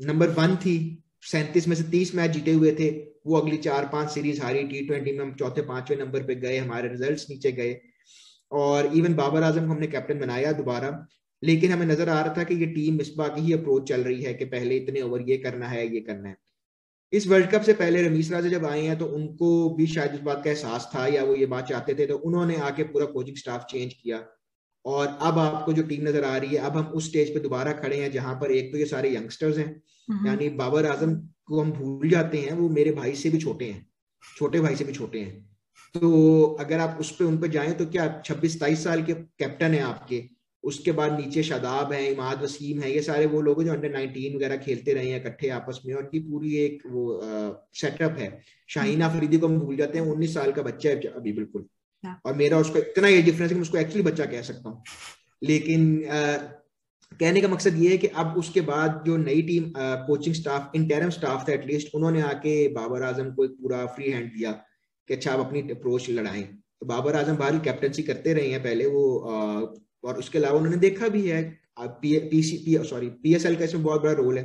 [0.00, 0.76] नंबर वन थी
[1.22, 2.88] सैंतीस में से तीस मैच जीते हुए थे।
[3.26, 6.56] वो अगली चार पाँच सीरीज़ हारी। टी ट्वेंटी में हम चौथे, पाँचवें नंबर पे गए।
[6.58, 7.78] हमारे रिजल्ट्स नीचे गए।
[8.52, 11.06] और इवन बाबर आज़म को हमने कैप्टन बनाया दोबारा।
[11.42, 14.22] लेकिन हमें नज़र आ रहा था कि ये टीम मिसबा की ही अप्रोच चल रही
[14.22, 16.36] है कि पहले इतने ओवर ये करना है, ये करना है।
[17.12, 20.20] इस वर्ल्ड कप से पहले रमीश राजा जब आए हैं तो उनको भी शायद इस
[20.20, 23.36] बात का एहसास था या वो ये बात चाहते थे तो उन्होंने आके पूरा कोचिंग
[23.36, 24.18] स्टाफ चेंज किया।
[24.84, 27.72] और अब आपको जो टीम नज़र आ रही है अब हम उस स्टेज पे दोबारा
[27.72, 29.68] खड़े हैं जहाँ पर एक तो ये सारे यंगस्टर्स हैं
[30.08, 31.14] हम्म। यानी बाबर आज़म
[31.44, 33.86] को हम भूल जाते हैं वो मेरे भाई से भी छोटे हैं
[34.36, 35.46] छोटे भाई से भी छोटे हैं
[35.94, 39.74] तो अगर आप उस पर उन पर जाए तो क्या छब्बीस तेईस साल के कैप्टन
[39.74, 40.22] है आपके
[40.64, 43.90] उसके बाद नीचे शादाब है इमाद वसीम है ये सारे वो लोग हैं जो अंडर
[43.90, 47.04] नाइनटीन वगैरह खेलते रहे हैं इकट्ठे आपस में उनकी पूरी एक वो
[47.74, 48.30] सेटअप है
[48.68, 51.66] शाहीन अफरीदी को हम भूल जाते हैं उन्नीस साल का बच्चा है अभी बिल्कुल।
[52.04, 54.82] और मेरा उसका इतना ये डिफरेंस है कि मैं उसको एक्चुअली बच्चा कह सकता हूँ।
[55.42, 56.36] लेकिन आ,
[57.12, 61.10] कहने का मकसद ये है कि अब उसके बाद जो नई team coaching staff interim
[61.10, 64.52] staff था एटलीस्ट उन्होंने आके बाबर आज़म को एक पूरा फ्री हैंड दिया
[65.08, 68.86] कि अच्छा आप अपनी अप्रोच लड़ाएँ। तो बाबर आज़म बाहर कैप्टनसी करते रहे हैं पहले
[68.88, 69.36] वो आ,
[70.04, 71.42] और उसके अलावा उन्होंने देखा भी है
[72.02, 72.42] पी
[72.84, 74.44] सॉरी पीएसएल का इसमें बहुत बड़ा रोल है।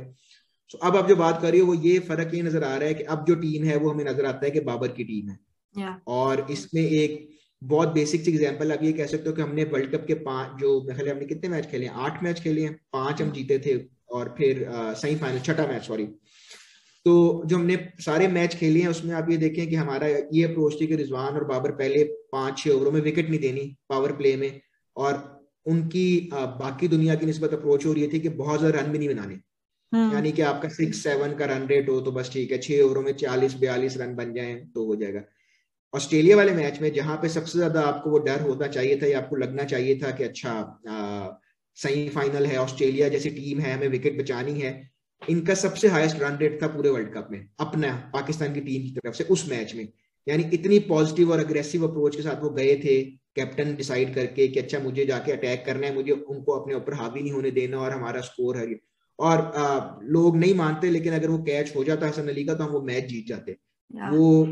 [0.70, 2.88] सो अब आप जो बात कर रही हो वो ये फ़र्क ये नज़र आ रहा
[2.88, 5.28] है कि अब जो टीम है वो हमें नज़र आता है कि बाबर की टीम
[5.28, 5.38] है।
[5.74, 5.94] Yeah.
[6.08, 7.33] और इसमें एक
[7.64, 10.80] बहुत बेसिक एग्ज़ाम्पल आप ये कह सकते हो कि हमने वर्ल्ड कप के पाँच जो
[10.88, 11.94] मेरे हमने कितने मैच खेले हैं?
[11.94, 13.76] आठ मैच खेले हैं। पाँच हम जीते थे
[14.10, 16.04] और फिर सेमीफाइनल छठा मैच सॉरी
[17.06, 20.80] तो जो हमने सारे मैच खेले हैं उसमें आप ये देखें कि हमारा ये अप्रोच
[20.80, 24.36] थी कि रिजवान और बाबर पहले पाँच छह ओवरों में विकेट नहीं देनी पावर प्ले
[24.36, 24.60] में
[24.96, 25.22] और
[25.66, 29.08] उनकी बाकी दुनिया की नस्बत अप्रोच हो रही थी कि बहुत ज़्यादा रन भी नहीं
[29.08, 29.38] बनाने।
[29.92, 32.82] हम्म। यानी कि आपका सिक्स सेवन का रन रेट हो तो बस ठीक है छह
[32.82, 35.20] ओवरों में चालीस बयालीस रन बन जाए तो हो जाएगा।
[35.94, 39.18] ऑस्ट्रेलिया वाले मैच में जहाँ पे सबसे ज़्यादा आपको वो डर होना चाहिए था या
[39.18, 40.54] आपको लगना चाहिए था कि अच्छा
[41.76, 44.72] सेमीफाइनल है ऑस्ट्रेलिया जैसी टीम है हमें विकेट बचानी है
[45.22, 48.90] इनका सबसे हाईएस्ट रन रेट था पूरे वर्ल्ड कप में अपना पाकिस्तान की टीम की
[48.90, 49.88] तरफ़ से उस मैच में।
[50.26, 53.00] यानी इतनी पॉजिटिव और अग्रेसिव अप्रोच के साथ वो गए थे
[53.36, 57.22] कैप्टन डिसाइड करके कि अच्छा मुझे जाके अटैक करना है मुझे उनको अपने ऊपर हावी
[57.22, 58.66] नहीं होने देना और हमारा स्कोर है।
[59.18, 62.64] और आ, लोग नहीं मानते लेकिन अगर वो कैच हो जाता हसन अली का तो
[62.64, 63.56] हम वो मैच जीत जाते।
[63.90, 64.44] वो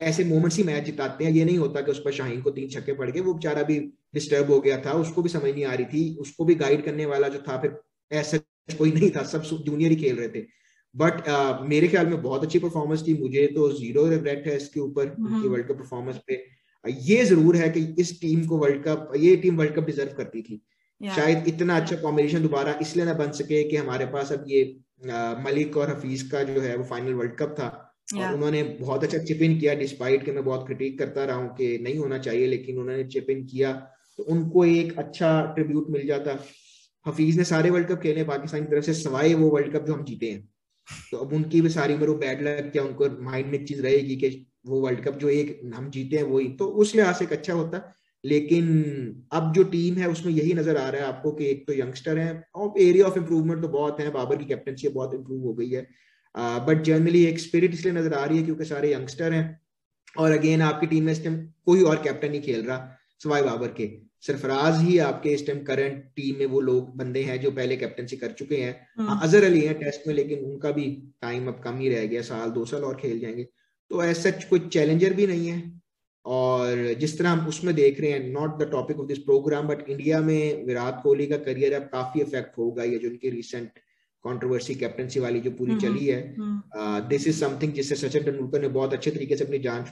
[0.00, 2.68] ऐसे मोमेंट्स ही मैच जिताते हैं। ये नहीं होता कि उस पर शाहीन को तीन
[2.68, 3.78] छक्के पड़ गए। वो बेचारा भी
[4.14, 7.06] डिस्टर्ब हो गया था। उसको भी समझ नहीं आ रही थी। उसको भी गाइड करने
[7.06, 7.78] वाला जो था फिर
[8.10, 8.38] ऐसा
[8.78, 10.44] कोई नहीं था। सब जूनियर ही खेल रहे थे।
[10.94, 14.80] बट uh, मेरे ख्याल में बहुत अच्छी परफॉर्मेंस थी। मुझे तो ज़ीरो रिग्रेट है इसके
[14.80, 16.42] ऊपर वर्ल्ड कप परफॉर्मेंस पे।
[16.84, 20.42] ये ज़रूर है कि इस टीम को वर्ल्ड कप ये टीम वर्ल्ड कप डिजर्व करती
[20.42, 20.60] थी।
[21.00, 24.62] शायद इतना अच्छा कॉम्बिनेशन दोबारा इसलिए ना बन सके कि हमारे पास अब ये
[25.44, 28.22] मलिक और हफीज का जो है वो फाइनल वर्ल्ड कप था। Yeah.
[28.22, 31.48] और उन्होंने बहुत अच्छा चिप इन किया डिस्पाइट के मैं बहुत क्रिटिक करता रहा हूँ
[31.56, 33.72] कि नहीं होना चाहिए लेकिन उन्होंने चिप इन किया
[34.18, 36.38] तो उनको एक अच्छा ट्रिब्यूट मिल जाता।
[37.06, 39.94] हफीज ने सारे वर्ल्ड कप खेले पाकिस्तान की तरफ़ से सवाए वो वर्ल्ड कप जो
[39.94, 40.48] हम जीते हैं।
[41.10, 44.16] तो अब उनकी भी सारी मेरे बैड लग क्या उनको माइंड में एक चीज़ रहेगी
[44.16, 47.32] कि वो वर्ल्ड कप जो एक हम जीते हैं वही। तो उस लिहाज से एक
[47.32, 47.82] अच्छा होता।
[48.24, 48.66] लेकिन
[49.32, 52.18] अब जो टीम है उसमें यही नज़र आ रहा है आपको कि एक तो यंगस्टर
[52.18, 55.68] है और एरिया ऑफ़ इम्प्रूवमेंट तो बहुत है बाबर की कैप्टनशिप बहुत इंप्रूव हो गई
[55.70, 55.86] है।
[56.34, 59.60] बट जनरली एक स्पिरिट इसलिए नज़र आ रही है क्योंकि सारे यंगस्टर हैं।
[60.18, 63.68] और अगेन आपकी टीम में इस टाइम कोई और कैप्टन नहीं खेल रहा सवाई बाबर
[63.70, 63.88] के।
[64.20, 68.16] सरफराज ही आपके इस टाइम करंट टीम में वो लोग बंदे हैं जो पहले कैप्टनसी
[68.16, 70.84] कर चुके हैं। हम्म। हाँ, अजहर अली हैं टेस्ट में लेकिन उनका भी
[71.22, 73.44] टाइम अब कम ही रह गया साल दो साल और खेल जाएँगे।
[73.90, 75.62] तो ऐसा कोई चैलेंजर भी नहीं है।
[76.24, 79.88] और जिस तरह हम उसमें देख रहे हैं not the topic of this program but
[79.90, 83.78] India में विराट कोहली का करियर अब काफ़ी इफ़ेक्ट होगा ये जो उनके रिसेंट
[84.24, 88.68] कंट्रोवर्सी कैप्टनसी वाली जो पूरी हम्म, चली है दिस इज़ समथिंग जिससे सचिन तेंदुलकर ने
[88.68, 89.84] बहुत अच्छे तरीके से अपनी जान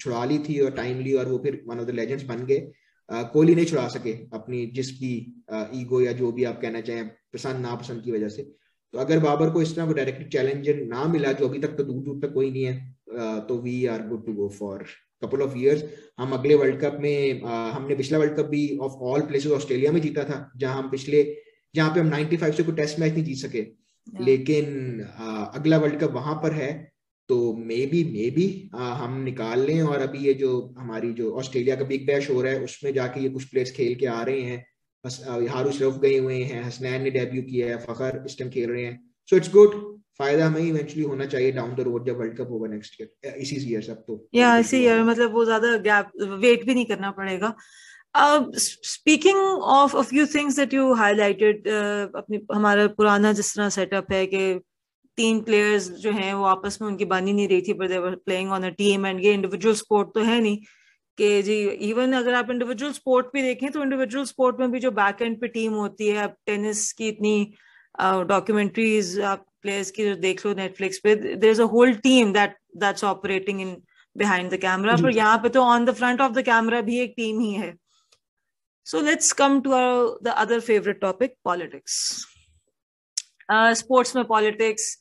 [0.00, 2.70] छुड़ा ली थी और टाइम ली और वो फिर वन ऑफ़ द लेजेंड्स बन गए।
[3.08, 5.12] कोहली नहीं छुड़ा सके अपनी जिस भी
[5.74, 8.42] ईगो या जो भी आप कहना चाहें पसंद नापसंद की वजह से।
[8.94, 11.84] तो अगर बाबर को इस तरह को डायरेक्ट चैलेंजर ना मिला जो अभी तक तो
[11.84, 14.84] दूर दूर तक कोई नहीं है तो we are good to go for
[15.24, 15.84] couple of years
[16.18, 20.00] हम अगले वर्ल्ड कप में हमने पिछला वर्ल्ड कप भी ऑफ़ ऑल प्लेसेस ऑस्ट्रेलिया में
[20.00, 21.22] जीता था जहाँ हम पिछले
[21.74, 23.66] जहाँ पे हम 95 से कोई टेस्ट मैच नहीं जीत सके।
[24.06, 24.66] लेकिन
[25.18, 26.72] आ, अगला वर्ल्ड कप वहाँ पर है
[27.28, 31.76] तो मे बी मे बी हम निकाल लें और अभी ये जो हमारी जो ऑस्ट्रेलिया
[31.76, 34.40] का बिग बैश हो रहा है उसमें जाके ये कुछ प्लेयर्स खेल के आ रहे
[34.42, 34.64] हैं।
[35.04, 38.70] बस हारूस रफ गए हुए हैं हसनैन ने डेब्यू किया है फखर इस टाइम खेल
[38.70, 39.74] रहे हैं। सो इट्स गुड
[40.20, 43.56] फ़ायदा हमें इवेंचुअली होना चाहिए डाउन द रोड जब वर्ल्ड कप होगा नेक्स्ट ईयर इसी
[43.70, 47.54] ईयर सब तो। या इसी ईयर मतलब वो ज़्यादा गैप वेट भी नहीं करना पड़ेगा।
[48.14, 49.38] Speaking
[49.74, 54.60] of a few things that you highlighted अपनी हमारा पुराना जिस तरह सेटअप है कि
[55.18, 58.14] तीन प्लेयर्स जो हैं वो आपस में उनकी बानी नहीं रही थी पर they were
[58.24, 60.58] playing on a team and ये इंडिविजुअल स्पोर्ट तो है नहीं
[61.18, 61.58] कि जी
[61.90, 65.40] इवन अगर आप इंडिविजुअल स्पोर्ट भी देखें तो इंडिविजुअल स्पोर्ट में भी जो बैक एंड
[65.40, 67.52] पे टीम होती है अब टेनिस की इतनी
[68.00, 72.32] डॉक्यूमेंट्रीज uh, आप प्लेयर्स की जो देख लो नेटफ्लिक्स पे there is a whole team
[72.32, 73.76] that that's operating in
[74.16, 77.14] behind the camera पर यहाँ पे तो on the front of the camera भी एक
[77.16, 77.74] टीम ही है।
[78.87, 79.71] so let's come to
[80.23, 81.95] the other favourite topic politics
[83.79, 84.97] sports में पॉलिटिक्स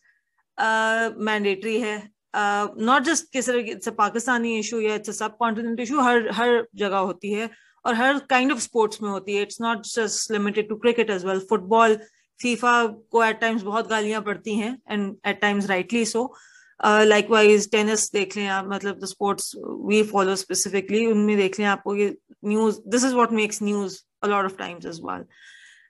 [0.58, 1.96] मैंडेटरी है
[2.34, 7.32] not just किस इट्स पाकिस्तानी इशू या इट्स सब कॉन्टिनेंट इशू हर हर जगह होती
[7.32, 7.50] है
[7.84, 11.24] और हर काइंड ऑफ स्पोर्ट्स में होती है it's not just limited to cricket as
[11.24, 11.96] well football
[12.40, 16.55] FIFA को एट टाइम्स बहुत गालियां पड़ती हैं and at times rightly so like
[17.31, 19.51] likewise tennis देख लें आप मतलब the sports
[19.89, 24.45] we follow specifically उनमें देख लें आपको ये news this is what makes news a lot
[24.45, 25.25] of times is wall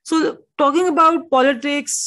[0.05, 0.19] so
[0.57, 1.97] talking about politics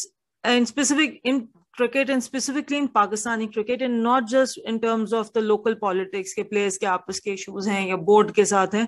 [0.45, 1.41] and specific in
[1.77, 6.33] cricket and specifically in Pakistani cricket and not just in terms of the local politics
[6.35, 8.87] के players के आपस के issues हैं या board के साथ हैं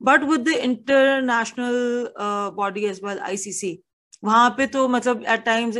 [0.00, 2.12] but with the international
[2.56, 3.78] body as well ICC
[4.24, 5.78] वहाँ पे तो मतलब एट टाइम्स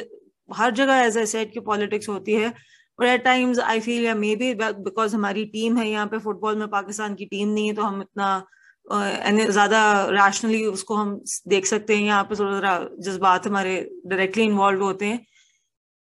[0.50, 2.56] हर जगह एज ए सेट की पॉलिटिक्स होती है। uh,
[2.98, 6.56] और एट टाइम्स आई फील या मे बी बिकॉज़ हमारी टीम है यहाँ पे फुटबॉल
[6.56, 8.44] में पाकिस्तान की टीम नहीं है तो हम इतना
[8.86, 11.14] ज़्यादा रैशनली उसको हम
[11.48, 13.74] देख सकते हैं, यहाँ पे थोड़ा जज्बात हमारे
[14.06, 15.18] डायरेक्टली इन्वॉल्व होते हैं,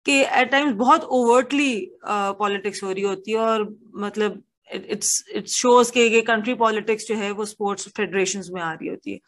[0.05, 1.73] कि एट टाइम्स बहुत ओवर्टली
[2.05, 4.41] पॉलिटिक्स हो रही होती है और मतलब
[4.73, 8.89] इट्स इट शोज़ के ये कंट्री पॉलिटिक्स जो है वो स्पोर्ट्स फेडरेशन में आ रही
[8.89, 9.19] होती है।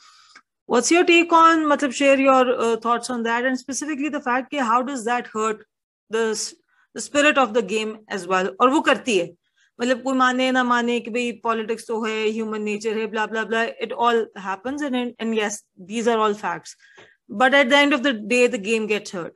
[0.70, 4.58] व्हाट्स योर टेक ऑन मतलब share your thoughts on that and specifically the fact कि
[4.60, 5.64] how does that hurt
[6.96, 9.30] the spirit of the game as well और वो करती है।
[9.80, 13.44] मतलब कोई माने ना माने कि भाई पॉलिटिक्स तो है ह्यूमन नेचर है blah blah
[13.44, 16.76] blah it all happens and and yes these are all facts
[17.32, 19.34] but at the end of the day the game gets hurt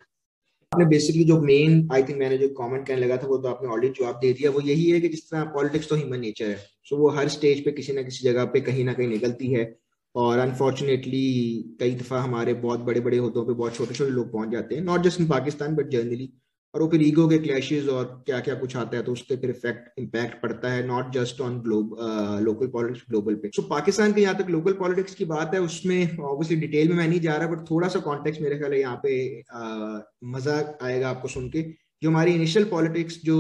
[0.71, 3.69] आपने बेसिकली जो मेन आई थिंक मैंने जो comment कहने लगा था वो तो आपने
[3.69, 6.55] ऑलरेडी जवाब दे दिया। वो यही है कि जिस तरह पॉलिटिक्स तो ह्यूमन नेचर है।
[6.55, 9.51] सो so, वो हर स्टेज पे किसी ना किसी जगह पे कहीं ना कहीं निकलती
[9.51, 9.63] है।
[10.15, 11.27] और अनफॉर्चुनेटली
[11.79, 14.81] कई दफ़ा हमारे बहुत बड़े बड़े होतों पे बहुत छोटे छोटे लोग पहुँच जाते हैं।
[14.83, 16.29] Not just in Pakistan but generally
[16.73, 19.49] और वो फिर ईगो के क्लैशेस और क्या क्या कुछ आता है तो उससे फिर
[19.49, 21.95] इफ़ेक्ट इम्पैक्ट पड़ता है not just on globe
[22.43, 25.61] local politics global पे। सो so, पाकिस्तान के यहाँ तक लोकल पॉलिटिक्स की बात है
[25.61, 28.99] उसमें ऑब्वियसली डिटेल में मैं नहीं जा रहा बट थोड़ा सा कॉन्टेक्स्ट मेरे ख्याल यहाँ
[29.03, 30.01] पे uh,
[30.35, 31.61] मज़ा आएगा आपको सुन के।
[32.03, 33.37] जो हमारी इनिशियल पॉलिटिक्स जो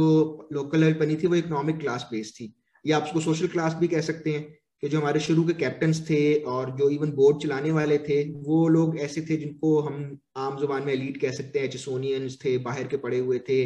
[0.53, 2.53] लोकल लेवल बनी थी वो इकोनॉमिक क्लास बेस्ड थी।
[2.85, 4.45] या आप उसको सोशल क्लास भी कह सकते हैं।
[4.83, 8.67] कि जो हमारे शुरू के कैप्टन थे और जो इवन बोर्ड चलाने वाले थे वो
[8.67, 12.87] लोग ऐसे थे जिनको हम आम ज़ुबान में एलीट कह सकते हैं। चेसोनियंस थे बाहर
[12.87, 13.65] के पड़े हुए थे।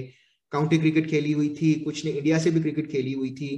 [0.51, 3.51] काउंटी क्रिकेट खेली हुई थी कुछ ने इंडिया से भी क्रिकेट खेली हुई थी।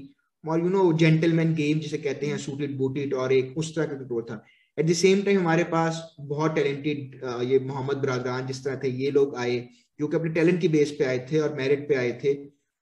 [0.43, 3.95] और यू नो जेंटलमैन गेम जिसे कहते हैं सूटेड बूटेड और एक उस तरह का
[3.95, 4.43] क्रिकेट था।
[4.77, 9.11] एट द सेम टाइम हमारे पास बहुत टैलेंटेड ये मोहम्मद बरादरान जिस तरह थे ये
[9.11, 9.57] लोग आए
[9.99, 12.33] जो कि अपने टैलेंट की बेस पे आए थे और मेरिट पे आए थे।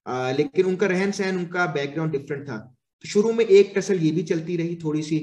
[0.05, 2.57] आ, लेकिन उनका रहन सहन उनका बैकग्राउंड डिफरेंट था।
[3.03, 5.19] तो शुरू में एक टसल ये भी चलती रही थोड़ी सी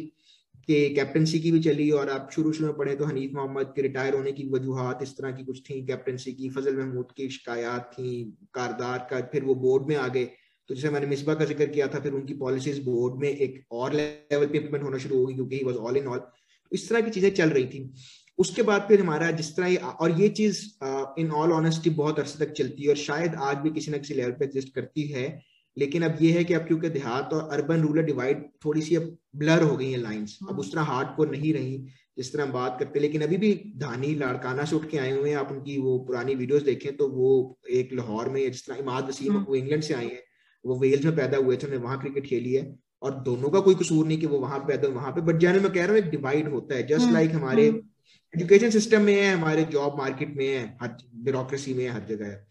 [0.68, 3.82] कि कैप्टनसी की भी चली और आप शुरू शुरू में पढ़े तो हनीफ मोहम्मद के
[3.82, 7.90] रिटायर होने की वजूहत इस तरह की कुछ थी कैप्टनसी की, फजल महमूद की शिकायत
[7.92, 10.24] थी, कारदार का, फिर वो बोर्ड में आ गए।
[10.70, 13.94] तो जैसे मैंने मिसबा का ज़िक्र किया था, फिर उनकी पॉलिसीज़ बोर्ड में एक और
[13.94, 16.20] लेवल पे इंप्लीमेंट होना शुरू होगी क्योंकि वॉज़ ऑल इन ऑल
[16.72, 17.92] इस तरह की चीज़ें चल रही थी।
[18.38, 20.64] उसके बाद फिर हमारा जिस तरह और ये चीज़
[21.20, 24.14] इन ऑल ऑनेस्टी बहुत अरसे तक चलती है और शायद आज भी किसी ना किसी
[24.14, 25.28] लेवल पे एग्जिस्ट करती है।
[25.78, 29.16] लेकिन अब ये है कि अब क्योंकि देहात और अर्बन रूरल डिवाइड थोड़ी सी अब
[29.36, 31.76] ब्लर हो गई है लाइंस अब उस तरह हार्ड को नहीं रही
[32.18, 35.30] जिस तरह हम बात करते लेकिन अभी भी धानी लाड़काना से उठ के आए हुए
[35.30, 39.08] हैं। आप उनकी वो पुरानी वीडियोस देखें तो वो एक लाहौर में जिस तरह इमाद
[39.08, 40.22] वसीम हम्म। वो इंग्लैंड से आई है।
[40.64, 42.64] वो वेल्स में पैदा हुए थे उन्होंने वहाँ क्रिकेट खेली है।
[43.02, 45.72] और दोनों का कोई कसूर नहीं कि वो वहाँ पैदा वहाँ पे। बट जनरल मैं
[45.72, 47.66] कह रहा हूँ एक डिवाइड होता है। जस्ट लाइक हम्म, हमारे
[48.34, 52.26] एजुकेशन। सिस्टम में है हमारे जॉब मार्केट में है हर ब्यूरोक्रेसी में है हर जगह
[52.26, 52.46] है।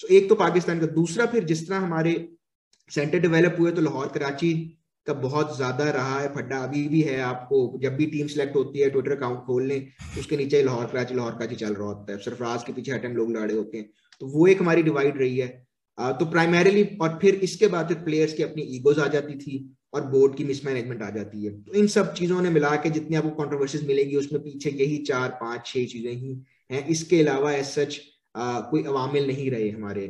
[0.00, 2.12] सो so, एक तो पाकिस्तान का। दूसरा फिर जिस तरह हमारे
[2.90, 4.52] सेंटर डेवलप हुए तो लाहौर, कराची
[5.06, 8.78] का बहुत ज़्यादा रहा है, फड्डा अभी भी है आपको। जब भी टीम सेलेक्ट होती
[8.78, 12.18] है ट्विटर अकाउंट खोल लें, उसके नीचे लाहौर, कराची लाहौर, कराची चल रहा होता है।
[12.20, 13.90] सरफराज के पीछे हटन लोग लड़े होते हैं।
[14.20, 15.48] तो वो एक हमारी डिवाइड रही है।
[15.98, 19.58] तो प्राइमरीली और फिर इसके बाद फिर प्लेयर्स की अपनी ईगोज आ जाती थी
[19.94, 23.16] और बोर्ड की मिसमैनेजमेंट आ जाती है। तो इन सब चीज़ों ने मिला के जितनी
[23.16, 26.34] आपको कॉन्ट्रोवर्सीज मिलेंगी, उसमें पीछे यही चार, पाँच, छह चीज़ें ही
[26.70, 28.00] हैं। इसके अलावा एज सच
[28.36, 30.06] कोई अवामिल नहीं रहे हमारे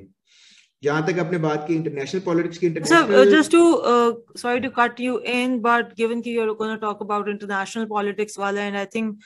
[0.83, 5.19] जहाँ तक आपने बात की इंटरनेशनल पॉलिटिक्स की international just to sorry to cut you
[5.35, 9.19] in but given कि you are gonna talk about international politics वाला and I think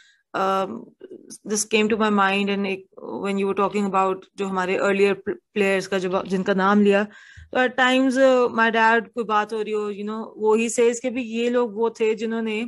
[1.47, 2.67] this came to my mind and
[3.03, 7.05] when you were talking about जो हमारे earlier players का जो जिनका नाम लिया
[7.53, 8.19] तो एट टाइम्स
[8.55, 11.49] माय डैड कोई बात हो रही हो यू नो वो ही सेज के भी ये
[11.51, 12.65] लोग वो थे जिन्होंने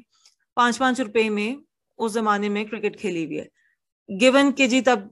[0.56, 1.56] पाँच पाँच रुपए में
[1.98, 3.48] उस जमाने में क्रिकेट खेली हुई है।
[4.10, 5.10] गिवन के जी तब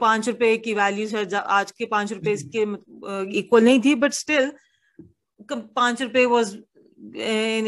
[0.00, 2.62] पाँच रुपए की वैल्यू शायद आज के पाँच रुपए के
[3.38, 4.52] इक्वल नहीं थी बट स्टिल
[5.52, 6.56] पाँच रुपए was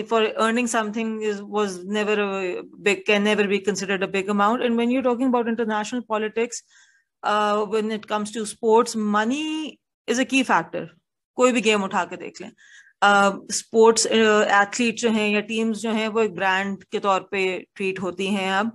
[0.08, 4.62] for earning something is was never a big can never be considered a big amount
[4.62, 6.62] and when you're talking about international politics
[7.22, 10.88] uh, when it comes to sports money is a key factor
[11.38, 12.50] कोई भी game उठा के देख लें
[13.52, 17.44] sports uh, athlete जो हैं या teams जो हैं वो एक ब्रांड के तौर पे
[17.76, 18.72] ट्रीट होती हैं अब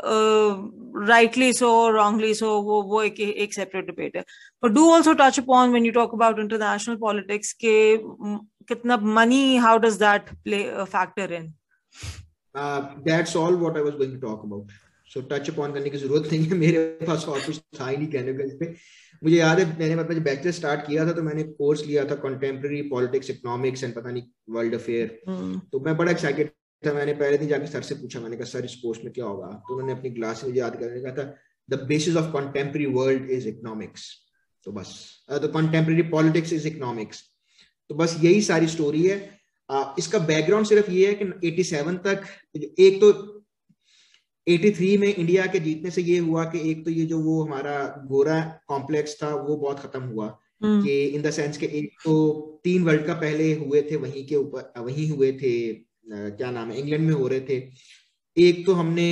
[0.00, 4.24] राइटली सो रॉन्गली सो वो वो एक एक सेपरेट डिबेट है।
[4.62, 7.76] But do also touch upon when you talk about international politics के
[8.68, 11.52] कितना money how does that play factor in
[13.04, 14.70] that's all what I was going to talk about
[15.14, 18.08] so touch upon करने की ज़रूरत नहीं है। मेरे पास और कुछ था ही नहीं
[18.08, 18.74] कहने को इस पे
[19.22, 22.82] मुझे याद है मैंने मतलब बैचलर स्टार्ट किया था तो मैंने कोर्स लिया था कंटेम्प्रेरी
[22.88, 25.60] पॉलिटिक्स इकोनॉमिक्स एंड पता नहीं वर्ल्ड अफेयर hmm.
[25.72, 26.50] तो मैं बड़ा एक्साइटेड
[26.86, 29.24] था मैंने पहले दिन जाके सर से पूछा मैंने कहा सर इस कोर्स में क्या
[29.24, 29.46] होगा?
[29.46, 31.36] तो उन्होंने अपनी क्लास में याद करने कहा था
[31.70, 34.10] the basis of contemporary world is economics
[34.64, 37.22] तो बस the contemporary politics is economics
[37.88, 39.40] तो बस यही सारी स्टोरी है।
[39.72, 42.22] uh, इसका बैकग्राउंड सिर्फ़ ये है कि 87 तक
[42.56, 43.12] एक तो
[44.46, 48.04] 83 में इंडिया के जीतने से ये हुआ कि एक तो ये जो वो हमारा
[48.06, 52.40] गोरा कॉम्प्लेक्स था वो बहुत खत्म हुआ। हम्म। कि इन द सेंस के एक तो
[52.64, 56.78] तीन वर्ल्ड कप पहले हुए थे वहीं के ऊपर वहीं हुए थे क्या नाम है
[56.80, 57.56] इंग्लैंड में हो रहे थे।
[58.36, 59.08] एक तो हमने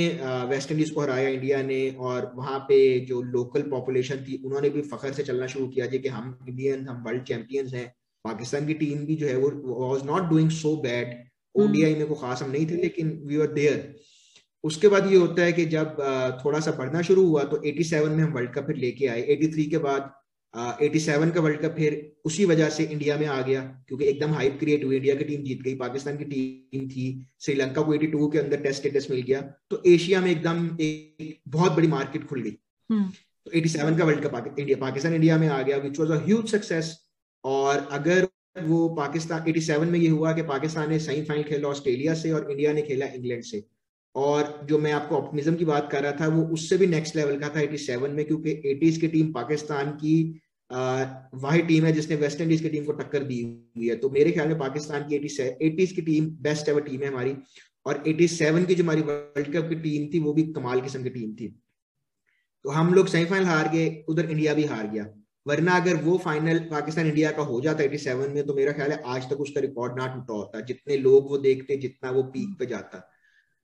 [0.49, 4.81] वेस्ट इंडीज को हराया इंडिया ने और वहाँ पे जो लोकल पॉपुलेशन थी उन्होंने भी
[4.83, 7.87] फखर से चलना शुरू किया जी कि हम इंडियन हम वर्ल्ड चैंपियंस हैं।
[8.25, 9.49] पाकिस्तान की टीम भी जो है वो
[9.89, 11.15] was not doing so bad
[11.55, 13.95] ODI में को खास हम नहीं थे लेकिन वी आर देयर
[14.63, 15.97] उसके बाद ये होता है कि जब
[16.45, 19.65] थोड़ा सा बढ़ना शुरू हुआ तो 87 में हम वर्ल्ड कप फिर लेके आए। 83
[19.69, 20.11] के बाद
[20.55, 24.33] एटी सेवन का वर्ल्ड कप फिर उसी वजह से इंडिया में आ गया क्योंकि एकदम
[24.33, 27.07] हाइप क्रिएट हुई इंडिया की टीम जीत गई पाकिस्तान की टीम थी
[27.41, 31.71] श्रीलंका को 82 के अंदर टेस्ट स्टेटस मिल गया तो एशिया में एकदम एक बहुत
[31.71, 32.55] बड़ी मार्केट खुल गई
[32.89, 33.09] हम्म।
[33.45, 36.95] तो 87 का world cup India Pakistan India में आ गया विच वॉज़ अज सक्सेस
[37.43, 38.27] और अगर
[38.63, 42.73] वो पाकिस्तान 87 में ये हुआ कि पाकिस्तान ने सेमीफाइनल खेला ऑस्ट्रेलिया से और इंडिया
[42.73, 43.65] ने खेला इंग्लैंड से
[44.15, 47.37] और जो मैं आपको ऑप्टिमिज्म की बात कर रहा था वो उससे भी नेक्स्ट लेवल
[47.39, 50.15] का था 87 में क्योंकि 80s की टीम पाकिस्तान की
[50.71, 53.41] वही टीम है जिसने वेस्ट इंडीज की टीम को टक्कर दी
[53.77, 57.07] हुई है। तो मेरे ख्याल में पाकिस्तान की एटीज की टीम बेस्ट एवर टीम है
[57.07, 57.35] हमारी।
[57.85, 61.09] और 87 की जो हमारी वर्ल्ड कप की टीम थी, वो भी कमाल किस्म की
[61.09, 61.47] टीम थी।
[62.65, 65.05] तो हम लोग सेमीफाइनल हार गए, उधर इंडिया भी हार गया।
[65.45, 69.01] वरना अगर वो फाइनल पाकिस्तान इंडिया का हो जाता 87 में तो मेरा ख्याल है
[69.07, 72.65] आज तक उसका रिकॉर्ड ना टूटा होता, जितने लोग वो देखते, जितना वो पीक पे
[72.65, 73.01] जाता।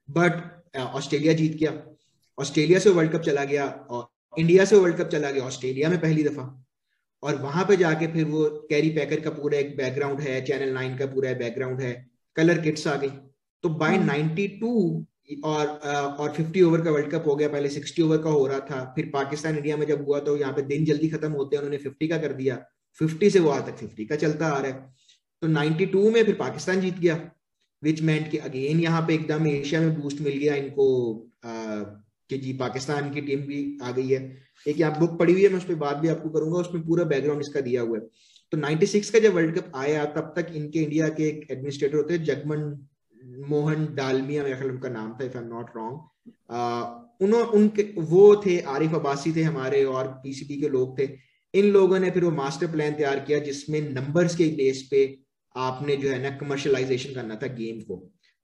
[0.09, 1.73] बट ऑस्ट्रेलिया जीत गया।
[2.37, 5.99] ऑस्ट्रेलिया से वर्ल्ड कप चला गया, और इंडिया से वर्ल्ड कप चला गया ऑस्ट्रेलिया में
[6.01, 6.45] पहली दफ़ा।
[7.23, 10.97] और वहाँ पे जाके फिर वो कैरी पैकर का पूरा एक बैकग्राउंड है चैनल नाइन
[10.97, 11.93] का पूरा बैकग्राउंड है
[12.35, 13.09] कलर किट्स आ गई।
[13.63, 15.05] तो बाय नाइनटी टू
[15.45, 18.59] और और 50 ओवर का वर्ल्ड कप हो गया पहले 60 ओवर का हो रहा
[18.59, 21.63] था फिर पाकिस्तान इंडिया में जब हुआ तो यहाँ पे दिन जल्दी खत्म होते हैं
[21.63, 22.57] उन्होंने 50 का कर दिया।
[23.01, 24.93] 50 से वो आज तक 50 का चलता आ रहा है।
[25.41, 27.19] तो 92 में फिर पाकिस्तान जीत गया
[27.83, 30.87] विच मेंट कि अगेन यहाँ पे एकदम एशिया में बूस्ट मिल गया इनको
[31.45, 31.51] आ,
[32.29, 34.19] कि जी पाकिस्तान की टीम भी आ गई है।
[34.65, 37.03] एक यहाँ बुक पढ़ी हुई है, मैं उस पर बात भी आपको करूँगा, उसमें पूरा
[37.05, 38.03] बैकग्राउंड इसका दिया हुआ है।
[38.53, 42.17] तो 96 का जब वर्ल्ड कप आया, तब तक इनके इंडिया के एक एडमिनिस्ट्रेटर होते
[42.25, 42.87] जगमन
[43.49, 45.99] मोहन डालमिया, मेरा ख्याल उनका नाम था if I am not wrong
[47.53, 51.09] उनके, वो थे, आरिफ अब्बासी थे हमारे और पीसीबी के लोग थे।
[51.53, 55.01] इन लोगों ने फिर वो मास्टर प्लान तैयार किया, जिसमें नंबर्स के बेस पे
[55.55, 57.95] आपने जो है ना कमर्शलाइजेशन करना था गेम को।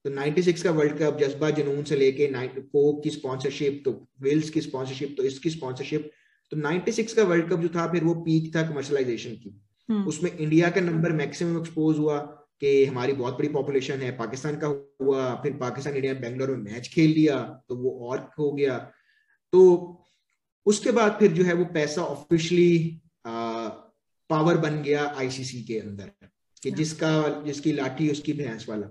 [0.07, 3.91] तो 96 का वर्ल्ड कप जज्बा जुनून से लेके कोक की स्पॉन्सरशिप तो
[4.21, 6.11] विल्स की स्पॉन्सरशिप तो इसकी स्पॉन्सरशिप
[6.51, 10.37] तो 96 का वर्ल्ड कप जो था फिर वो पीक था कमर्शलाइजेशन की। हम्म। उसमें
[10.37, 12.19] इंडिया का नंबर मैक्सिमम एक्सपोज हुआ
[12.61, 14.67] कि हमारी बहुत बड़ी पॉपुलेशन है पाकिस्तान का
[15.01, 18.77] हुआ फिर पाकिस्तान इंडिया बेंगलोर में मैच खेल लिया तो वो और हो गया।
[19.53, 19.61] तो
[20.65, 26.11] उसके बाद फिर जो है वो पैसा ऑफिशियली पावर बन गया आईसीसी के अंदर
[26.63, 28.87] कि जिसका जिसकी लाठी उसकी भैंस वाला।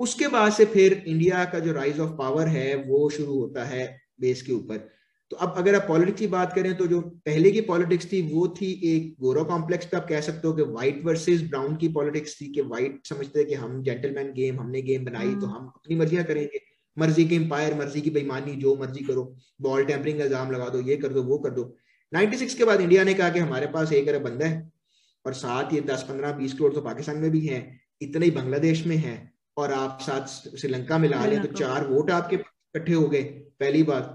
[0.00, 3.86] उसके बाद से फिर इंडिया का जो राइज ऑफ़ पावर है वो शुरू होता है
[4.20, 4.88] बेस के ऊपर।
[5.30, 8.46] तो अब अगर आप पॉलिटिक्स की बात करें तो जो पहले की पॉलिटिक्स थी वो
[8.60, 12.40] थी एक गोरो कॉम्प्लेक्स पे आप कह सकते हो कि व्हाइट वर्सेस ब्राउन की पॉलिटिक्स
[12.40, 15.96] थी कि व्हाइट समझते कि हम जेंटलमैन गेम हमने गेम बनाई तो हम्म। हम अपनी
[15.96, 16.60] मर्जियाँ करेंगे।
[16.96, 19.22] मर्ज़ी के एम्पायर मर्ज़ी की बेईमानी जो मर्ज़ी करो
[19.62, 21.64] बॉल टेम्परिंग का इल्ज़ाम लगा दो ये कर दो वो कर दो।
[22.12, 24.70] 96 के बाद इंडिया ने कहा कि हमारे पास एक अरब बंदा है
[25.24, 27.60] और साथ ये दस पंद्रह बीस करोड़ तो पाकिस्तान में भी है
[28.00, 29.16] इतने ही बांग्लादेश में है।
[29.58, 33.22] और आप साथ श्रीलंका में ला तो चार वोट आपके इकट्ठे हो गए
[33.60, 34.14] पहली बात।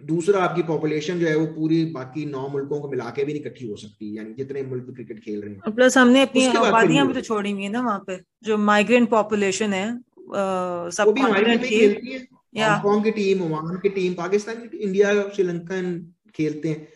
[0.00, 3.42] दूसरा आपकी पॉपुलेशन जो है वो पूरी बाकी नौ मुल्कों को मिला के भी नहीं
[3.42, 7.14] इकट्ठी हो सकती यानी जितने मुल्क क्रिकेट खेल रहे हैं। प्लस हमने अपनी आबादियाँ भी
[7.14, 9.86] तो छोड़ी हुई है ना वहाँ पे जो माइग्रेंट पॉपुलेशन है
[10.92, 11.22] सब भी
[11.58, 12.18] खेलती है।
[12.58, 15.90] हांगकांग की टीम ओमान की टीम पाकिस्तान की इंडिया श्रीलंकन
[16.34, 16.86] खेलते हैं।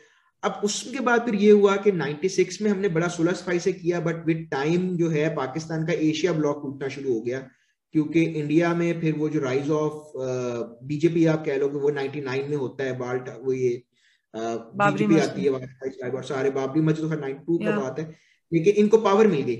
[0.42, 4.00] अब उसके बाद फिर ये हुआ कि 96 में हमने बड़ा सुलह सफ़ाई से किया
[4.06, 7.42] बट विद टाइम जो है पाकिस्तान का एशिया ब्लॉक टूटना शुरू हो गया।
[7.94, 10.12] क्योंकि इंडिया में फिर वो जो राइज ऑफ़
[10.86, 13.82] बीजेपी आप कह लो कि वो 99 में होता है बाल्ट वो ये
[14.34, 15.50] बीजेपी आती है
[16.10, 18.04] और सारे बाबरी मस्जिद तो नाइनटी टू का बात है।
[18.52, 19.56] लेकिन इनको पावर मिल गई।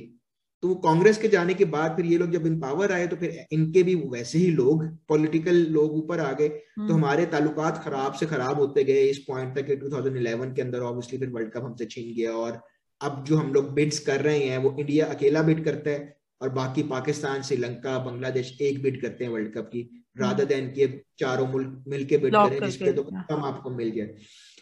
[0.63, 3.17] तो वो कांग्रेस के जाने के बाद फिर ये लोग जब इन पावर आए तो
[3.17, 7.83] फिर इनके भी वैसे ही लोग पॉलिटिकल लोग ऊपर आ गए। तो हम्म। हमारे ताल्लुकात
[7.85, 11.53] खराब से खराब होते गए इस पॉइंट तक कि 2011 के अंदर ऑब्वियसली फिर वर्ल्ड
[11.53, 12.61] कप हमसे छीन गया और
[13.01, 16.49] अब जो हम लोग बिड्स कर रहे हैं वो इंडिया अकेला बिड करता है। और
[16.49, 20.87] बाकी पाकिस्तान श्रीलंका बांग्लादेश एक बिड करते हैं वर्ल्ड कप की राधा देन के
[21.19, 24.15] चारों मुल्क मिलके बिड करें जिसपे तो कम आपको मिल जाए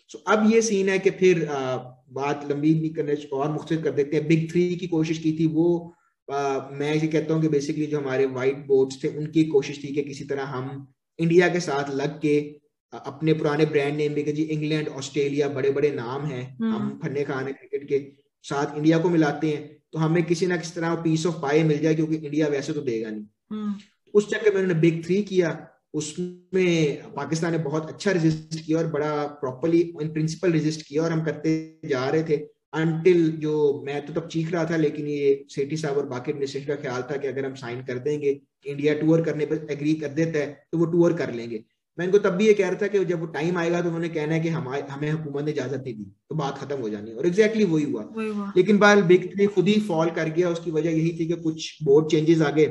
[0.08, 1.76] सो so, अब ये सीन है कि फिर आ,
[2.12, 5.46] बात लंबी नहीं करने और मुख्त कर देते हैं। बिग थ्री की कोशिश की थी
[5.46, 5.94] वो
[6.32, 9.88] आ, मैं ये कहता हूँ कि बेसिकली जो हमारे व्हाइट बोर्ड्स थे उनकी कोशिश थी
[9.88, 12.60] कि किसी तरह हम इंडिया के साथ लग के
[12.92, 17.24] अपने पुराने ब्रांड नेम भी जी इंग्लैंड ऑस्ट्रेलिया बड़े बड़े नाम हैं। हम्म। हम फन्ने
[17.24, 18.12] खान क्रिकेट के
[18.42, 21.78] साथ इंडिया को मिलाते हैं। तो हमें किसी ना किसी तरह पीस ऑफ़ पाए मिल
[21.78, 23.74] जाए क्योंकि इंडिया वैसे तो देगा नहीं। हम्म।
[24.14, 28.86] उस चक्कर में उन्होंने बिग थ्री किया। उसमें पाकिस्तान ने बहुत अच्छा रजिस्ट किया और
[28.86, 32.36] बड़ा प्रॉपरली इन प्रिंसिपल रजिस्ट किया और हम करते जा रहे थे।
[32.72, 36.68] अनटिल जो मैं तो तब चीख रहा था लेकिन ये सेठी साहब और बाकी एडमिनिस्ट्रेशन
[36.68, 40.08] का ख्याल था कि अगर हम साइन कर देंगे इंडिया टूर करने पर एग्री कर
[40.08, 41.64] देता है तो वो टूर कर लेंगे।
[42.00, 44.08] मैं इनको तब भी ये कह रहा था कि जब वो टाइम आएगा तो उन्होंने
[44.08, 47.12] कहना है कि हम हमें हुकूमत ने इजाज़त नहीं दी तो बात खत्म हो जानी
[47.12, 50.70] और एग्जैक्टली वही हुआ, हुआ। लेकिन बाल बिग थ्री खुद ही फॉल कर गया उसकी
[50.70, 52.66] वजह यही थी कि कुछ बोर्ड चेंजेस आ गए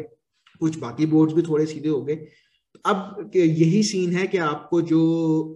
[0.59, 2.27] कुछ बाकी बोर्ड भी थोड़े सीधे हो गए
[2.85, 4.99] अब यही सीन है कि आपको जो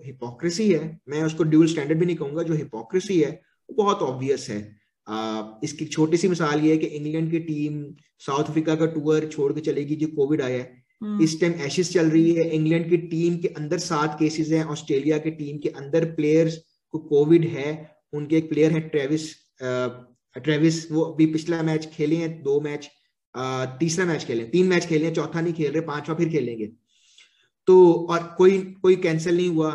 [0.05, 4.49] हिपोक्रेसी है मैं उसको ड्यूल स्टैंडर्ड भी नहीं कहूँगा जो हिपोक्रेसी है वो बहुत ऑब्वियस
[4.49, 4.75] है
[5.09, 9.29] आ, इसकी छोटी सी मिसाल ये है कि इंग्लैंड की टीम साउथ अफ्रीका का टूर
[9.31, 10.82] छोड़ के चलेगी जो कोविड आया है।
[11.21, 15.17] इस टाइम एशिस चल रही है इंग्लैंड की टीम के अंदर सात केसेस हैं ऑस्ट्रेलिया
[15.17, 16.57] की टीम के अंदर प्लेयर्स
[16.93, 17.69] को कोविड है
[18.13, 22.89] उनके एक प्लेयर है ट्रेविस ट्रेविस वो अभी पिछला मैच खेले हैं दो मैच
[23.79, 26.71] तीसरा मैच खेले तीन मैच खेले हैं चौथा नहीं खेल रहे पांचवा फिर खेलेंगे।
[27.67, 29.71] तो और कोई कोई कैंसिल नहीं हुआ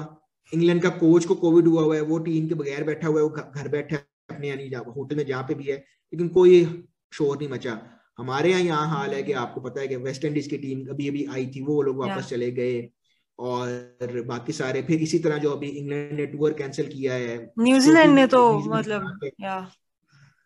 [0.52, 3.27] इंग्लैंड का कोच को कोविड हुआ हुआ है वो टीम के बगैर बैठा हुआ है
[3.27, 6.65] वो घर बैठा है अपने यानी होटल में जहाँ पे भी है लेकिन कोई
[7.13, 7.81] शोर नहीं मचा।
[8.19, 11.08] हमारे यहाँ यहाँ हाल है कि आपको पता है कि वेस्ट इंडीज की टीम अभी
[11.08, 12.88] अभी आई थी वो लोग वापस चले गए।
[13.38, 18.14] और बाकी सारे फिर इसी तरह जो अभी इंग्लैंड ने टूर कैंसिल किया है न्यूजीलैंड
[18.14, 19.02] ने तो मतलब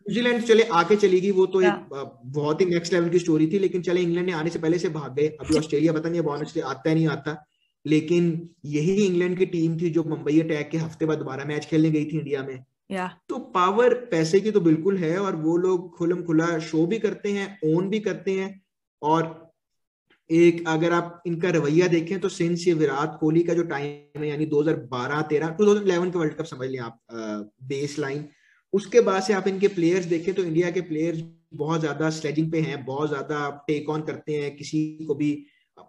[0.05, 1.89] न्यूजीलैंड चले आके चली गई वो तो एक
[2.35, 4.89] बहुत ही नेक्स्ट लेवल की स्टोरी थी लेकिन चले इंग्लैंड ने आने से पहले से
[4.91, 7.35] भाग गए। अभी ऑस्ट्रेलिया पता नहीं बहुत आता है नहीं आता।
[7.85, 8.27] लेकिन
[8.65, 12.05] यही इंग्लैंड की टीम थी जो मुंबई अटैक के हफ़्ते बाद दोबारा मैच खेलने गई
[12.05, 16.23] थी इंडिया में। या तो पावर पैसे की तो बिल्कुल है और वो लोग खुलम
[16.23, 18.61] खुला शो भी करते हैं ओन भी करते हैं
[19.01, 19.51] और
[20.31, 24.29] एक अगर आप इनका रवैया देखें तो सिंस ये विराट कोहली का जो टाइम है
[24.29, 26.99] यानी 2012 13 2011 के वर्ल्ड कप समझ लें आप
[27.63, 28.29] बेस लाइन
[28.73, 31.23] उसके बाद से आप इनके प्लेयर्स देखें तो इंडिया के प्लेयर्स
[31.53, 35.45] बहुत ज़्यादा स्लेजिंग पे हैं बहुत ज़्यादा टेक ऑन करते हैं किसी को भी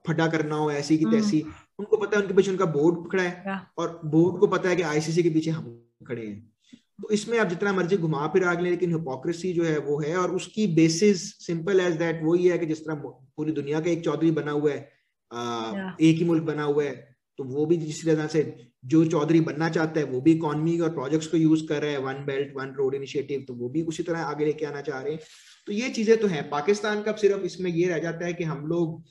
[0.06, 3.22] फटा करना हो ऐसी की तैसी। हम्म। उनको पता है उनके पीछे उनका बोर्ड खड़ा
[3.22, 6.53] है और बोर्ड को पता है कि आईसीसी के पीछे हम खड़े हैं।
[6.98, 10.34] तो इसमें आप जितना मर्ज़ी घुमा फिर आगे लेकिन हिपोक्रेसी जो है वो है और
[10.34, 12.94] उसकी बेसिस सिंपल एज दैट वही है कि जिस तरह
[13.36, 14.88] पूरी दुनिया का एक चौधरी बना हुआ है
[15.32, 16.94] आ, एक ही मुल्क बना हुआ है
[17.38, 18.42] तो वो भी जिस तरह से
[18.84, 21.98] जो चौधरी बनना चाहता है वो भी इकोनॉमी और प्रोजेक्ट्स को यूज़ कर रहा है
[21.98, 25.12] one belt one road initiative तो वो भी उसी तरह आगे लेके आना चाह रहे
[25.12, 25.20] हैं।
[25.66, 28.66] तो ये चीज़ें तो हैं। पाकिस्तान का सिर्फ़ इसमें ये रह जाता है कि हम
[28.66, 29.02] लोग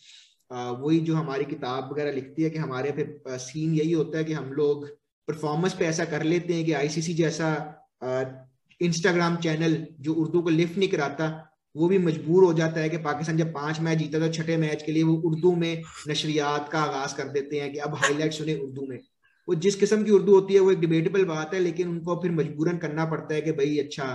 [0.51, 4.34] वही जो हमारी किताब वगैरह लिखती है कि हमारे फिर सीन यही होता है कि
[4.34, 4.88] हम लोग
[5.28, 7.49] परफॉर्मेंस पे ऐसा कर लेते हैं कि आईसीसी जैसा
[8.82, 11.28] इंस्टाग्राम चैनल जो उर्दू को लिफ्ट नहीं कराता,
[11.76, 14.84] वो भी मजबूर हो जाता है कि पाकिस्तान जब पाँच मैच जीता तो छठे मैच
[14.84, 18.55] के लिए वो उर्दू में नशरियात का आगाज़ कर देते हैं कि अब हाईलाइट सुने
[18.55, 18.99] उर्दू में।
[19.47, 22.32] वो जिस किस्म की उर्दू होती है, वो एक डिबेटेबल बात है, लेकिन उनको फिर
[22.32, 24.05] मजबूरन करना पड़ता है कि भाई अच्छा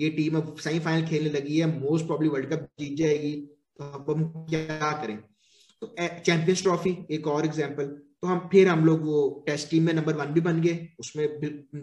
[0.00, 3.32] ये टीम अब सेमीफाइनल खेलने लगी है मोस्ट प्रॉब्ली वर्ल्ड कप जीत जाएगी
[3.78, 5.16] तो अब हम क्या करें?
[5.82, 9.92] तो चैंपियंस ट्रॉफी एक और एग्ज़ाम्पल तो हम फिर हम लोग वो टेस्ट टीम में
[9.94, 11.26] नंबर वन भी बन गए। उसमें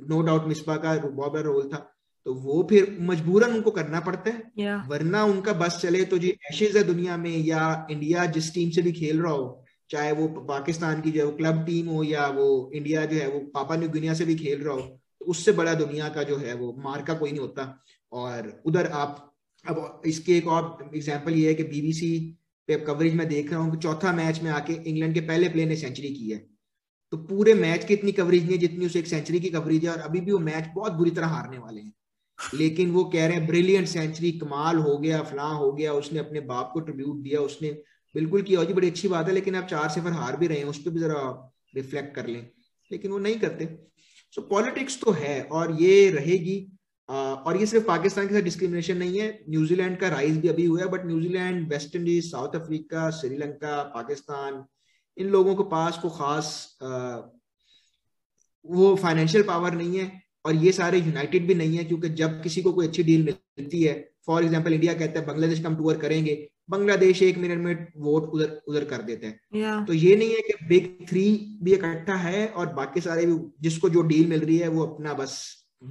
[0.09, 1.77] नो डाउट मिसबा का बहुत रोल था।
[2.25, 4.89] तो वो फिर मजबूरन उनको करना पड़ता है। Yeah.
[4.89, 8.81] वरना उनका बस चले तो जी एशेज है दुनिया में या इंडिया जिस टीम से
[8.81, 12.47] भी खेल रहा हो चाहे वो पाकिस्तान की जो है क्लब टीम हो या वो
[12.75, 15.73] इंडिया जो है वो पापा न्यू गिनिया से भी खेल रहा हो तो उससे बड़ा
[15.75, 17.67] दुनिया का जो है वो मार्का कोई नहीं होता।
[18.11, 19.19] और उधर आप
[19.65, 22.09] अब इसके एक और एग्ज़ाम्पल ये है कि बीबीसी
[22.68, 25.76] पे कवरेज में देख रहा हूँ चौथा मैच में आके इंग्लैंड के पहले प्लेयर ने
[25.76, 26.38] सेंचुरी की है।
[27.11, 29.91] तो पूरे मैच की इतनी कवरेज नहीं है जितनी उसे एक सेंचुरी की कवरेज है
[29.91, 31.93] और अभी भी वो मैच बहुत बुरी तरह हारने वाले हैं।
[32.53, 36.39] लेकिन वो कह रहे हैं ब्रिलियंट सेंचुरी कमाल हो गया, फला हो गया, उसने अपने
[36.39, 37.72] बाप को ट्रिब्यूट दिया, उसने
[38.16, 40.66] बिल्कुल किया जी बड़ी अच्छी बात है, लेकिन आप चार सिफर हार भी रहे हैं,
[40.66, 42.49] उस पर भी जरा रिफ्लेक्ट कर लें।
[42.91, 43.66] लेकिन वो नहीं करते।
[44.32, 46.72] सो पॉलिटिक्स तो है और ये रहेगी
[47.10, 50.80] और ये सिर्फ़ पाकिस्तान के साथ डिस्क्रिमिनेशन नहीं है न्यूजीलैंड का राइज भी अभी हुआ
[50.82, 54.64] है but New Zealand West Indies South Africa Sri Lanka Pakistan
[55.18, 56.78] इन लोगों के पास को खास
[58.66, 60.12] वो फाइनेंशियल पावर नहीं है
[60.45, 63.84] और ये सारे यूनाइटेड भी नहीं है क्योंकि जब किसी को कोई अच्छी डील मिलती
[63.84, 63.93] है
[64.26, 66.36] फॉर एग्ज़ाम्पल इंडिया कहता है बांग्लादेश का हम टूर करेंगे
[66.70, 69.88] बांग्लादेश एक मिनट में वोट उधर उधर कर देते हैं yeah.
[69.88, 71.26] तो ये नहीं है कि बिग थ्री
[71.64, 75.14] भी इकट्ठा है और बाकी सारे भी जिसको जो डील मिल रही है वो अपना
[75.14, 75.36] बस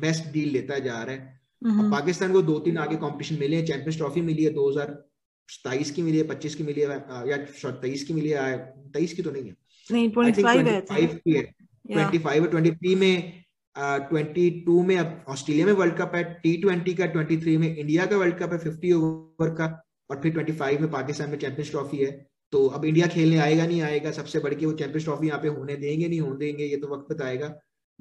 [0.01, 3.65] बेस्ट डील लेता जा रहा है अब पाकिस्तान को दो तीन आगे कंपटीशन मिले हैं
[3.67, 4.95] चैंपियंस ट्रॉफी मिली है दो हज़ार
[5.49, 7.37] सताइस की मिली है पच्चीस की मिली है या
[7.83, 8.57] तेईस की मिली है
[8.95, 10.81] तेईस की तो नहीं है ट्वेंटी फाइव है।
[11.85, 13.43] ट्वेंटी फाइव ट्वेंटी थ्री में
[13.77, 17.67] ट्वेंटी टू में अब ऑस्ट्रेलिया में वर्ल्ड कप है टी ट्वेंटी का ट्वेंटी थ्री में
[17.69, 19.67] इंडिया का वर्ल्ड कप है फिफ्टी ओवर का
[20.11, 22.11] और फिर ट्वेंटी फाइव में पाकिस्तान में चैंपियंस ट्रॉफी है।
[22.53, 25.49] तो अब इंडिया खेलने आएगा नहीं आएगा सबसे बढ़ के वो चैंपियंस ट्रॉफी यहाँ पे
[25.51, 27.49] होने देंगे नहीं होने देंगे ये तो वक्त बताएगा।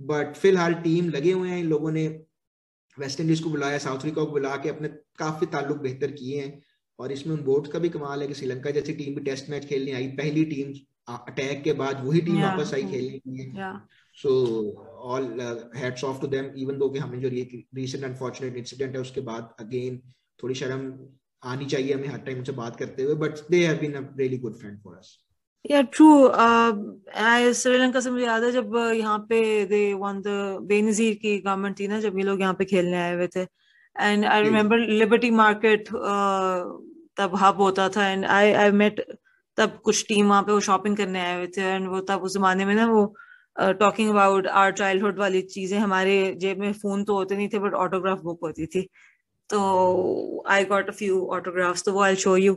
[0.01, 2.07] बट फ़िलहाल टीम लगे हुए हैं इन लोगों ने
[2.97, 4.87] वेस्ट इंडीज को बुलाया साउथ अफ्रीका को बुला के अपने
[5.17, 6.61] काफ़ी ताल्लुक बेहतर किए हैं।
[6.99, 9.65] और इसमें उन बोर्ड का भी कमाल है कि श्रीलंका जैसी टीम भी टेस्ट मैच
[9.65, 10.73] खेलने आई। पहली टीम
[11.09, 13.71] अटैक के बाद वही टीम वापस आई खेलने के लिए।
[14.17, 14.31] So
[15.13, 15.25] all
[15.75, 19.55] heads off to them even though कि हमें जो रीसेंट अनफॉर्चुनेट इंसिडेंट है उसके बाद
[19.59, 20.01] अगेन
[20.43, 20.93] थोड़ी शर्म
[21.43, 24.37] आनी चाहिए हमें हर टाइम उनसे बात करते हुए। But they have been a really
[24.37, 25.17] good friend for us
[25.65, 26.07] या ट्रू
[27.53, 30.27] श्रीलंका से मुझे याद है जब यहाँ पे दे वन द
[30.69, 33.41] बेनजीर की गवर्नमेंट थी ना जब ये लोग यहाँ पे खेलने आए हुए थे।
[33.95, 35.89] And I remember Liberty Market
[37.17, 39.01] तब हब होता था। एंड आई आई मेट
[39.57, 42.33] तब कुछ टीम वहाँ पे वो शॉपिंग करने आए हुए थे। एंड वो तब उस
[42.33, 43.05] जमाने में ना वो
[43.79, 47.73] टॉकिंग अबाउट आर चाइल्डहुड वाली चीज़ें हमारे जेब में फ़ोन तो होते नहीं थे बट
[47.75, 48.81] ऑटोग्राफ बुक होती थी।
[49.49, 52.53] तो I got a few autographs तो वो I show you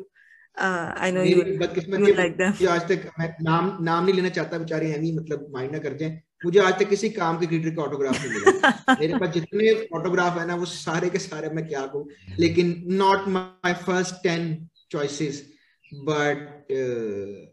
[0.59, 4.91] I know you you like them आज तक मैं नाम नाम नहीं लेना चाहता बेचारे
[4.91, 7.83] हैं नहीं मतलब माइंड ना कर जाए। मुझे आज तक किसी काम के क्रिएटर का
[7.83, 11.87] ऑटोग्राफ नहीं मिला। मेरे पास जितने ऑटोग्राफ है ना वो सारे के सारे मैं क्या
[11.87, 12.09] कहूँ?
[12.39, 15.53] लेकिन not my first ten choices
[15.95, 16.67] but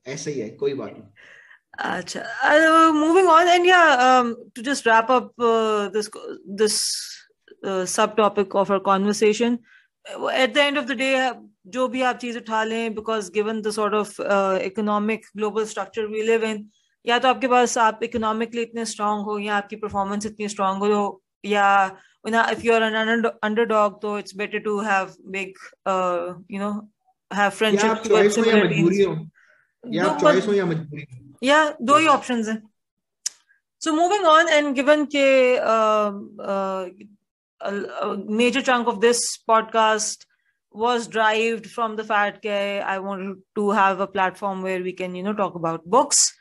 [0.08, 1.10] ऐसा ही है कोई बात नहीं।
[3.28, 6.10] on, and yeah, um, to just wrap up uh, this
[6.46, 6.80] this
[7.66, 9.60] uh, subtopic of our conversation,
[10.34, 11.32] at the end of the day,
[11.66, 14.22] जो भी आप चीज़ उठा लें because given the sort of
[14.66, 16.70] economic global structure we live in
[17.06, 21.22] या तो आपके पास आप इकोनॉमिकली इतने स्ट्रांग हो या आपकी परफॉर्मेंस इतनी स्ट्रांग हो
[21.46, 21.98] या
[22.28, 23.24] if you are an
[23.64, 25.54] underdog तो it's better to have big
[26.52, 26.72] no
[27.32, 28.12] friendship
[29.86, 31.06] या चॉइस या मजबूरी
[31.44, 32.62] या दो ही ऑप्शंस हैं।
[33.82, 35.54] So moving on and given के
[38.36, 40.28] major chunk of this podcast
[40.71, 44.07] chunk of this podcast was derived from the fact that I wanted to have a
[44.07, 46.33] platform where we can, you know, talk about books.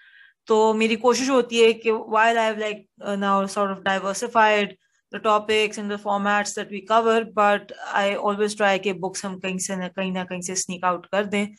[0.47, 4.78] तो मेरी कोशिश होती है कि while I have like uh, now sort of diversified
[5.12, 9.39] the topics and the formats that we cover, but I always try कि books हम
[9.39, 11.56] कहीं से न कहीं ना कहीं से sneak out कर दें.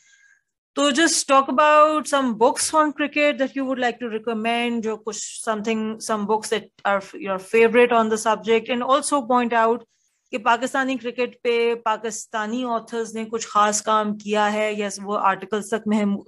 [0.77, 5.03] So just talk about some books on cricket that you would like to recommend, जो
[5.03, 9.87] कुछ something some books that are your favorite on the subject, and also point out
[10.32, 14.74] कि पाकिस्तानी क्रिकेट पे Pakistani authors ने कुछ खास काम किया है?
[14.80, 15.84] या वो आर्टिकल्स तक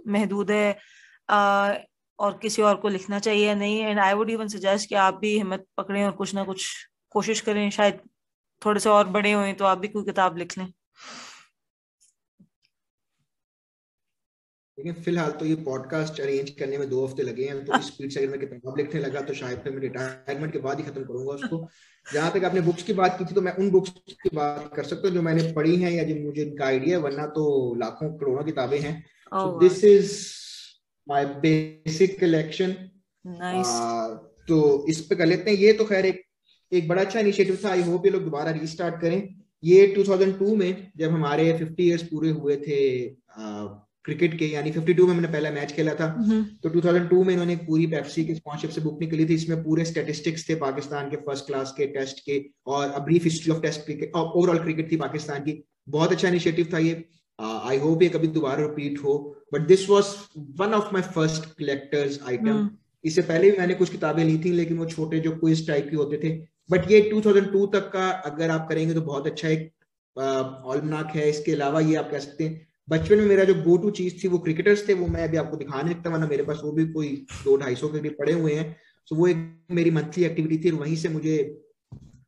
[0.09, 0.79] महदूद है।
[1.31, 1.75] आ,
[2.19, 3.81] और किसी और को लिखना चाहिए नहीं?
[3.81, 6.67] And I would even suggest कि आप भी हिम्मत पकड़ें और कुछ ना कुछ
[7.11, 8.01] कोशिश करें। शायद
[8.67, 10.73] थोड़े से और बड़े हुए तो आप भी कोई किताब लिख लें।
[14.79, 18.21] लेकिन फ़िलहाल तो ये पॉडकास्ट अरेंज करने में दो हफ़्ते लगे हैं तो स्पीड से
[18.21, 21.33] अगर मैं किताब लिखने लगा तो शायद फिर मैं रिटायरमेंट के बाद ही खत्म करूँगा
[21.33, 21.69] उसको।
[22.07, 23.91] जहाँ तक आपने बुक्स की बात की थी तो मैं उन बुक्स
[24.23, 27.03] की बात कर सकता हूँ जो मैंने पढ़ी हैं या जो मुझे इनका आइडिया है
[27.03, 27.45] वरना तो
[27.75, 28.95] लाखों करोड़ों किताबें हैं।
[29.61, 30.13] This is
[31.07, 32.73] my basic collection
[34.49, 36.23] तो इस पे कर लेते हैं। ये तो खैर एक
[36.73, 39.19] एक बड़ा अच्छा इनिशिएटिव था। आई होप ये लोग दोबारा रीस्टार्ट करें।
[39.65, 42.81] ये 2002 में जब हमारे 50 इयर्स पूरे हुए थे
[44.05, 47.57] क्रिकेट के यानी 52 में मैंने पहला मैच खेला था। हम्म। तो 2002 में इन्होंने
[47.67, 51.47] पूरी पेप्सी की स्पॉन्सरशिप से बुक निकली थी। इसमें पूरे स्टेटिस्टिक्स थे पाकिस्तान के फ़र्स्ट
[51.47, 55.41] क्लास के टेस्ट के और a brief history of test cricket overall cricket थी पाकिस्तान
[55.41, 57.05] की। बहुत अच्छा इनिशिएटिव था ये।
[57.39, 59.15] आई होप ये कभी दोबारा रिपीट हो।
[59.53, 60.07] But this was
[60.59, 62.69] one of my first collectors item
[63.05, 65.97] इससे पहले भी मैंने कुछ किताबें ली थी लेकिन वो छोटे जो क्विज टाइप के
[65.97, 66.31] होते थे।
[66.71, 69.71] बट ये 2002 तक का अगर आप करेंगे तो बहुत अच्छा एक
[70.17, 73.91] ऑलमनाक है। इसके अलावा ये आप कह सकते हैं बचपन में मेरा जो गो टू
[73.91, 76.61] चीज़ थी वो क्रिकेटर्स थे वो मैं अभी आपको दिखा नहीं सकता वरना मेरे पास
[76.65, 77.09] वो भी कोई
[77.45, 78.77] दो ढाई सौ के क्रिकेट पड़े हुए हैं।
[79.11, 79.37] तो वो एक
[79.71, 81.37] मेरी मंथली एक्टिविटी थी वहीं से मुझे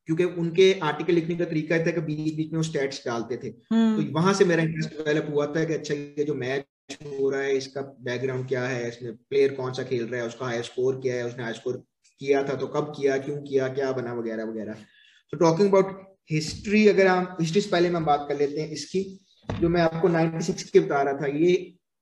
[0.09, 3.49] क्योंकि उनके आर्टिकल लिखने का तरीका था कि बीच बीच में वो स्टैट्स डालते थे।
[3.73, 6.65] हम्म। तो वहाँ से मेरा इंटरेस्ट डेवलप हुआ था कि अच्छा ये जो मैच
[7.05, 10.47] हो रहा है इसका बैकग्राउंड क्या है इसमें प्लेयर कौन सा खेल रहा है उसका
[10.47, 11.83] हाई स्कोर क्या है उसने हाई स्कोर
[12.21, 14.85] किया था तो कब किया क्यों किया क्या बना वगैरह वगैरह।
[15.33, 19.03] तो टॉकिंग अबाउट हिस्ट्री अगर हम हिस्ट्री से पहले हम बात कर लेते हैं इसकी।
[19.49, 21.53] जो मैं आपको 96 के बता रहा था ये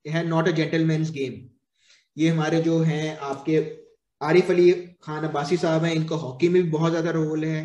[0.05, 1.41] है नॉट अ जेंटलमैन गेम
[2.17, 3.59] ये हमारे जो हैं आपके
[4.21, 4.71] आरिफ अली
[5.03, 7.63] खान अब्बासी साहब हैं इनका हॉकी में भी बहुत ज़्यादा रोल है।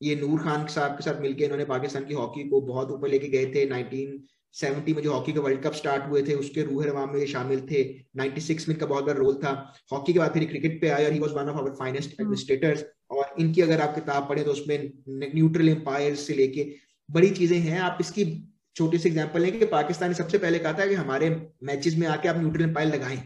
[0.00, 3.28] ये नूर खान साहब के साथ मिलकर इन्होंने पाकिस्तान की हॉकी को बहुत ऊपर लेके
[3.28, 7.12] गए थे। 1970 में जो हॉकी के वर्ल्ड कप स्टार्ट हुए थे उसके रूह रवाम
[7.12, 7.82] में ये शामिल थे।
[8.16, 9.52] 96 में इनका बहुत बड़ा रोल था।
[9.92, 12.84] हॉकी के बाद फिर क्रिकेट पे आया और he was one of our finest administrators
[13.10, 14.90] और इनकी अगर आप किताब पढ़े तो उसमें
[15.34, 16.70] न्यूट्रल एम्पायर से लेके
[17.08, 18.24] बड़ी चीज़ें हैं। आप इसकी
[18.76, 21.30] छोटी सी एग्जांपल है कि पाकिस्तान ने सबसे पहले कहा था कि हमारे
[21.64, 23.22] मैचेस में आके आप न्यूट्रल एम्पायर लगाएँ।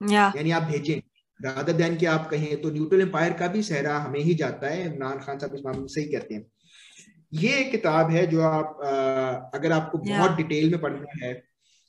[0.00, 1.00] यानी आप भेजें।
[1.40, 4.86] रादर देन कि आप कहें तो न्यूट्रल एम्पायर का भी सहरा हमें ही जाता है
[4.86, 6.46] इमरान खान साहब इस मामले में सही कहते हैं।
[7.32, 8.90] ये एक किताब है जो आप आ,
[9.58, 10.10] अगर आपको yeah.
[10.10, 11.32] बहुत डिटेल में पढ़ना है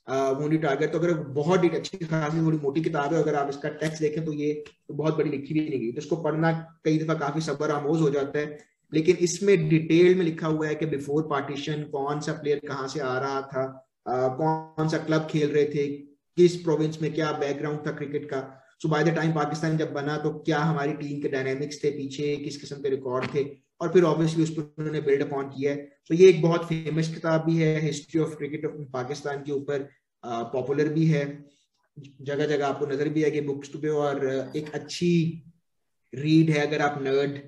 [0.08, 4.02] मोनी टारगेट तो अगर बहुत अच्छी खासी थोड़ी मोटी किताब है अगर आप इसका टेक्स्ट
[4.02, 6.52] देखें तो ये तो बहुत बड़ी लिखी भी नहीं गई। तो इसको पढ़ना
[6.84, 8.58] कई दफ़ा काफ़ी सबर आमोज हो जाता है।
[8.92, 13.00] लेकिन इसमें डिटेल में लिखा हुआ है कि बिफोर पार्टीशन कौन सा प्लेयर कहाँ से
[13.00, 13.64] आ रहा था
[14.08, 15.86] आ, कौन सा क्लब खेल रहे थे
[16.38, 18.40] किस प्रोविंस में क्या बैकग्राउंड था क्रिकेट का।
[18.82, 22.36] So by the time Pakistan जब बना तो क्या हमारी टीम के डायनेमिक्स थे पीछे
[22.36, 23.44] किस किस्म के रिकॉर्ड थे?
[23.80, 25.76] और फिर ऑब्वियसली उस पर उन्होंने बिल्ड अपॉन किया है।
[26.08, 29.88] तो ये एक बहुत फ़ेमस किताब भी है history of cricket of Pakistan के ऊपर
[30.24, 31.22] पॉपुलर भी है।
[32.22, 35.12] जगह जगह आपको नज़र भी आएगी बुक्स पे और एक अच्छी
[36.12, 37.38] रीड है अगर आप नर्ड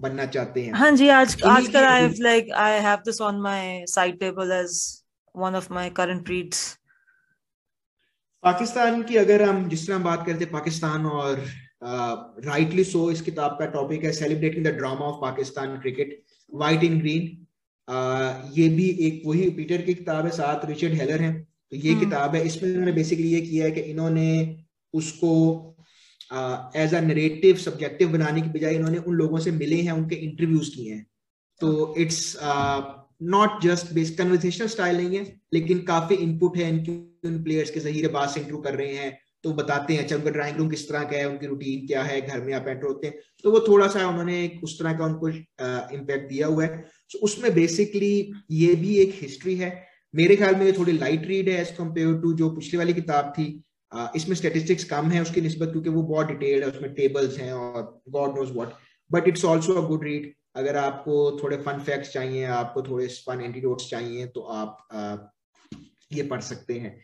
[0.00, 4.18] बनना चाहते हैं। हाँ जी आज आजकल I like I have this on my side
[4.20, 4.78] table as
[5.34, 6.78] one of my current reads
[8.44, 11.44] Pakistan की अगर हम जिस तरह बात करते हैं पाकिस्तान और
[11.84, 16.22] राइटली uh, सो so, इस किताब का टॉपिक है celebrating the drama of Pakistan cricket
[16.52, 17.46] white in green
[18.58, 22.00] ये भी एक वही पीटर की किताब है साथ रिचर्ड हेलर हैं। तो ये hmm.
[22.00, 24.28] किताब है इसमें उन्होंने बेसिकली ये किया है कि इन्होंने
[24.94, 25.30] उसको
[26.76, 30.70] एज अ नरेटिव सब्जेक्टिव बनाने की बजाय इन्होंने उन लोगों से मिले हैं, उनके इंटरव्यूज़
[30.70, 31.06] किए हैं।
[31.60, 32.36] तो it's
[33.24, 35.24] not just base conversational style नहीं है,
[35.54, 36.92] लेकिन काफ़ी इनपुट है इनकी,
[37.24, 40.56] उन प्लेयर्स के जहीरे बात से इंटरव्यू कर रहे हैं तो बताते हैं अच्छा ड्राइंग
[40.56, 43.14] रूम किस तरह का है, उनकी रूटीन क्या है, घर में आप एंटर होते हैं।
[43.44, 46.76] तो वो थोड़ा सा उन्होंने उस तरह का उनको इम्पैक्ट दिया हुआ है।
[47.12, 49.70] तो उसमें बेसिकली ये भी एक हिस्ट्री है।
[50.14, 53.32] मेरे ख्याल में ये थोड़ी लाइट रीड है एज कंपेयर टू जो पिछली वाली किताब
[53.38, 53.46] थी।
[54.16, 57.82] इसमें स्टेटिस्टिक्स कम है उसकी निस्बत क्योंकि वो बहुत डिटेल्ड है उसमें टेबल्स हैं और
[58.10, 58.72] God knows what
[59.10, 63.40] but it's also a good read अगर आपको थोड़े फन फैक्ट्स चाहिए आपको थोड़े फन
[63.40, 65.16] एंटीडोट्स चाहिए तो आप आ,
[66.12, 66.96] ये पढ़ सकते हैं.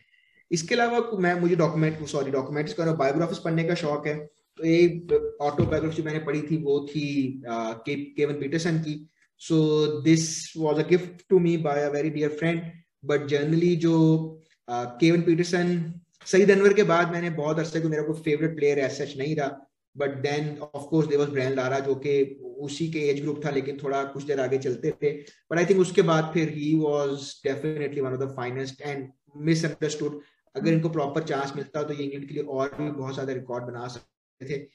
[0.51, 4.17] इसके अलावा मैं मुझे डॉक्यूमेंट सॉरी डॉक्यूमेंट्स का बायोग्राफीज पढ़ने का शौक है.
[4.59, 7.05] तो एक ऑटोबायोग्राफी मैंने पढ़ी थी वो थी
[7.45, 8.95] केवन पीटरसन की.
[9.41, 12.61] So this was a gift to me by a very dear friend
[13.05, 13.95] but generally जो
[14.67, 15.71] केवन पीटरसन
[16.27, 19.35] सईद अनवर के बाद मैंने बहुत अरसे को मेरा कोई फेवरेट प्लेयर एज सच नहीं
[19.35, 19.65] रहा
[19.95, 22.11] but then of course there was Brian Lara जो कि
[22.59, 25.11] उसी के एज ग्रुप था, लेकिन थोड़ा कुछ देर आगे चलते थे।
[25.51, 29.07] बट आई थिंक उसके बाद फिर he was definitely one of the finest and
[29.45, 30.19] misunderstood
[30.55, 33.63] अगर इनको प्रॉपर चांस मिलता तो ये इंग्लैंड के लिए और भी बहुत ज़्यादा रिकॉर्ड
[33.65, 34.67] बना सकते थे।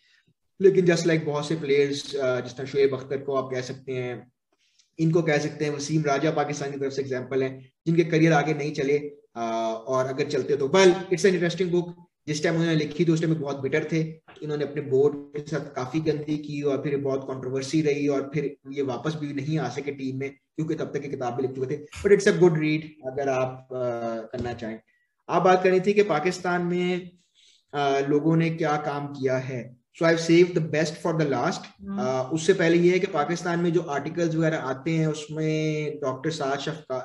[0.61, 3.92] लेकिन जस्ट लाइक like बहुत से प्लेयर्स जिस तरह शुएब अख्तर को आप कह सकते
[3.92, 4.32] हैं,
[4.99, 8.55] इनको कह सकते हैं, वसीम राजा पाकिस्तान की तरफ़ से एग्ज़ाम्पल है, जिनके करियर आगे
[8.55, 8.99] नहीं चले।
[9.37, 11.95] और अगर चलते तो well it's an interesting book
[12.28, 14.01] जिस टाइम उन्होंने लिखी थी उस टाइम बहुत बिटर थे.
[14.43, 18.55] इन्होंने अपने बोर्ड के साथ काफ़ी गंदी की और फिर बहुत कंट्रोवर्सी रही और फिर
[18.72, 21.55] ये वापस भी नहीं आ सके टीम में क्योंकि तब तक की किताब भी लिख
[21.57, 21.78] चुके थे.
[22.05, 23.78] But it's a good read अगर आप आ,
[24.32, 24.80] करना चाहें.
[25.28, 27.11] आप बात करनी थी कि पाकिस्तान में
[27.72, 29.62] आ, लोगों ने क्या काम किया है.
[29.99, 31.66] So I save the best for the last
[32.35, 36.59] उससे पहले ये है कि पाकिस्तान में जो आर्टिकल्स वगैरह आते हैं उसमें डॉक्टर साद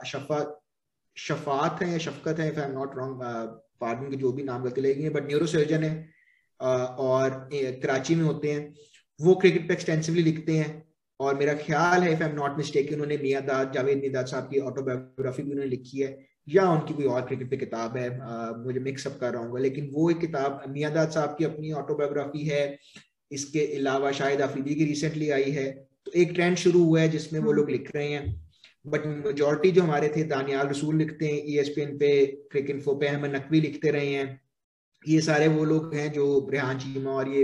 [0.05, 0.39] शफा
[1.27, 3.21] शफात है या शफकत है if I am not wrong
[3.81, 5.93] pardon के जो भी नाम गलती लगी है बट न्यूरो सर्जन है
[6.59, 8.73] और कराची में होते हैं।
[9.19, 10.71] वो क्रिकेट पे एक्सटेंसिवली लिखते हैं
[11.19, 14.49] और मेरा ख्याल है if I am not mistake उन्होंने मियाँ दाद जावेद निदाद साहब
[14.51, 16.17] की ऑटोबायोग्राफी भी उन्होंने लिखी है
[16.47, 19.89] या उनकी कोई और क्रिकेट पे किताब है आ, मुझे मिक्सअप कर रहा हूँ लेकिन
[19.93, 22.63] वो एक किताब मियाँ दाद साहब की अपनी ऑटोबायोग्राफी है
[23.31, 25.71] इसके अलावा शायद आफरीदी की रिसेंटली आई है
[26.05, 28.48] तो एक ट्रेंड शुरू हुआ है जिसमें वो लोग लिख रहे हैं।
[28.85, 32.11] बट मेजोरिटी जो हमारे थे दानियाल रसूल लिखते हैं ई एस पी एन पे
[32.51, 34.39] क्रिकेट फो पे अहमद नकवी लिखते रहे हैं।
[35.05, 37.43] ये सारे वो लोग हैं जो रेहान चीमा और ये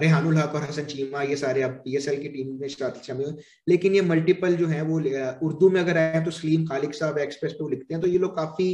[0.00, 3.24] रेहानुल हक और हसन चीमा ये सारे अब पी एस एल की टीम में शामिल
[3.24, 4.98] हुए लेकिन ये मल्टीपल जो है वो
[5.46, 8.36] उर्दू में अगर आए तो सलीम खालिक साहब एक्सप्रेस पे लिखते हैं। तो ये लोग
[8.36, 8.68] काफ़ी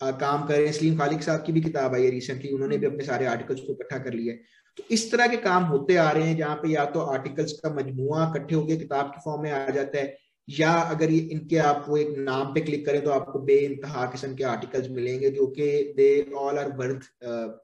[0.00, 2.78] आ, काम कर रहे हैं। सलीम खालिक साहब की भी किताब आई है रिसेंटली उन्होंने
[2.78, 4.34] भी अपने सारे आर्टिकल्स को इकट्ठा कर लिया
[4.78, 7.74] तो इस तरह के काम होते आ रहे हैं जहाँ पे या तो आर्टिकल्स का
[7.74, 10.16] मजमुआ इकट्ठे होकर किताब के फॉर्म में आ जाता है
[10.48, 14.06] या अगर ये इनके आप वो एक नाम पे क्लिक करें तो आपको बे इंतहा
[14.06, 17.08] किस्म के आर्टिकल्स मिलेंगे जो कि they all are worth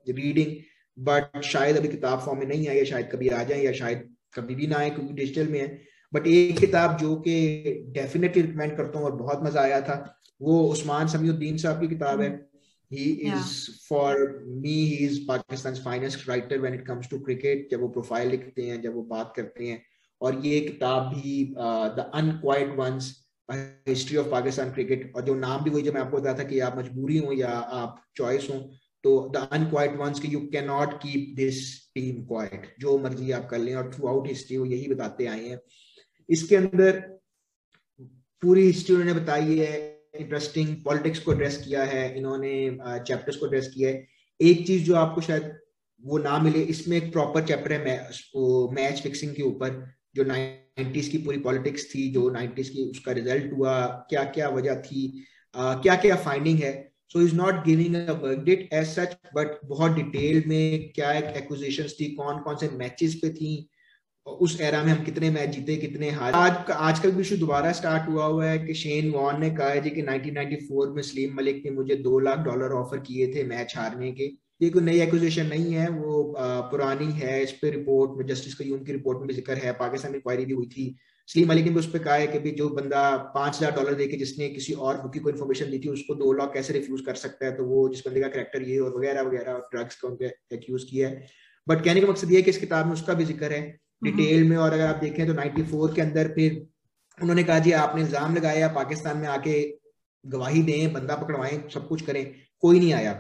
[0.09, 0.55] reading
[0.99, 4.09] but शायद अभी किताब फॉर्म में नहीं आई है शायद कभी आ जाए या शायद
[4.35, 5.69] कभी भी ना आए क्योंकि डिजिटल में है।
[6.13, 7.35] बट एक किताब जो कि
[7.95, 9.97] डेफिनेटली रिकमेंड करता हूँ और बहुत मज़ा आया था
[10.41, 12.49] वो उस्मान समीउद्दीन साहब की किताब है।
[12.91, 13.47] He is yeah.
[13.87, 14.13] for
[14.61, 18.63] me he is pakistan's finest writer when it comes to cricket जब वो प्रोफ़ाइल लिखते
[18.63, 19.83] हैं जब वो बात करते हैं
[20.21, 23.15] और ये किताब भी the unquiet ones
[23.89, 26.59] history of Pakistan cricket और जो नाम भी वही जो मैं आपको बताया था कि
[26.61, 27.51] आप मजबूरी हो या
[27.83, 28.59] आप चॉइस हो
[29.05, 31.61] तो द अनक्वाइट वंस की you can not keep this
[31.95, 35.49] team quite जो मर्ज़ी आप कर लें और थ्रू आउट हिस्ट्री वो यही बताते आए
[35.49, 35.59] हैं।
[36.29, 37.01] इसके अंदर
[38.43, 39.77] पूरी हिस्ट्री उन्होंने बताई है
[40.15, 42.53] इंटरेस्टिंग पॉलिटिक्स को एड्रेस किया है, इन्होंने
[42.83, 44.07] चैप्टर्स को एड्रेस किया है।
[44.41, 45.53] एक चीज़ जो आपको शायद
[46.03, 47.79] वो ना मिले, इसमें एक प्रॉपर चैप्टर है
[48.75, 49.85] मैच फिक्सिंग के ऊपर।
[50.17, 54.75] जो नाइन्टीज की पूरी पॉलिटिक्स थी जो नाइन्टीज की उसका रिज़ल्ट हुआ क्या क्या वजह
[54.75, 55.25] थी
[55.59, 57.97] uh, क्या क्या फाइंडिंग है so is not giving
[58.75, 63.71] such but बहुत डिटेल में क्या एक एक्विजिशन थी कौन कौन से मैचेस पे थी
[64.27, 68.09] उस एरा में हम कितने मैच जीते कितने हार। आज आजकल भी इशू दोबारा स्टार्ट
[68.09, 71.63] हुआ हुआ है कि शेन वॉन ने कहा है जी कि 1994 में सलीम मलिक
[71.65, 75.47] ने मुझे दो लाख डॉलर ऑफ़र किए थे मैच हारने के। ये कोई नई एक्विजिशन
[75.47, 76.23] नहीं है वो
[76.71, 80.13] पुरानी है इस पर रिपोर्ट में जस्टिस कयूम की रिपोर्ट में भी ज़िक्र है पाकिस्तान
[80.13, 80.95] में इंक्वायरी भी हुई थी।
[81.29, 83.01] सलीम अली ने भी उस पर कहा है कि भी जो बंदा
[83.35, 86.53] पाँच हज़ार डॉलर देके जिसने किसी और बुकी को इन्फॉर्मेशन दी थी उसको दो लाख
[86.55, 87.53] कैसे रिफ्यूज कर सकता है?
[87.57, 91.09] तो वो जिस बंदे का करेक्टर ये और वगैरह वगैरह ड्रग्स का उनके एक्यूज किया
[91.09, 91.27] है।
[91.67, 93.61] बट कहने का मकसद ये है कि इस किताब में उसका भी ज़िक्र है।
[94.05, 96.67] डिटेल हम्म। में और अगर आप देखें तो 94 के अंदर फिर
[97.19, 99.63] उन्होंने कहा जी आपने इल्ज़ाम लगाया पाकिस्तान में आके
[100.25, 102.25] गवाही दें बंदा पकड़वाएँ सब कुछ करें।
[102.63, 103.13] कोई नहीं आया।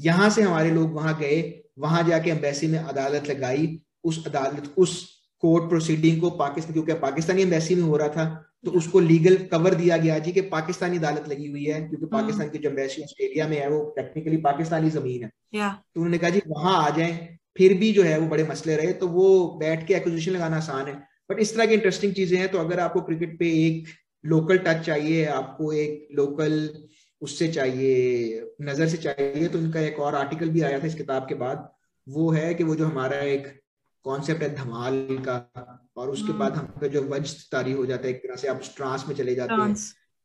[0.00, 1.42] यहाँ से हमारे लोग वहाँ गए
[1.78, 5.02] वहाँ जाके एम्बेसी में अदालत लगाई। उस अदालत उस
[5.42, 8.24] कोर्ट प्रोसीडिंग को पाकिस्तान क्योंकि पाकिस्तानी एम्बेसी में हो रहा था
[8.64, 12.10] तो उसको लीगल कवर दिया गया जी कि पाकिस्तानी अदालत लगी हुई है क्योंकि हम्म।
[12.12, 15.30] पाकिस्तान की जो एम्बेसी ऑस्ट्रेलिया में है वो टेक्निकली पाकिस्तानी ज़मीन है।
[15.70, 18.92] तो उन्होंने कहा जी वहाँ आ जाए फिर भी जो है वो बड़े मसले रहे
[18.94, 19.26] तो वो
[19.60, 20.94] बैठ के एक्विजिशन लगाना आसान है।
[21.30, 23.92] बट इस तरह की इंटरेस्टिंग चीज़ें हैं तो अगर आपको क्रिकेट पे एक
[24.24, 26.52] लोकल टच चाहिए आपको एक लोकल
[27.24, 31.26] उससे चाहिए नज़र से चाहिए। तो इनका एक और आर्टिकल भी आया था इस किताब
[31.28, 31.68] के बाद।
[32.06, 33.46] वो है कि वो जो हमारा एक
[34.04, 35.36] कॉन्सेप्ट है धमाल का
[35.96, 38.60] और उसके हम्म। बाद हम जो वज तारी हो जाता है एक तरह से आप
[38.76, 39.74] ट्रांस में चले जाते हैं।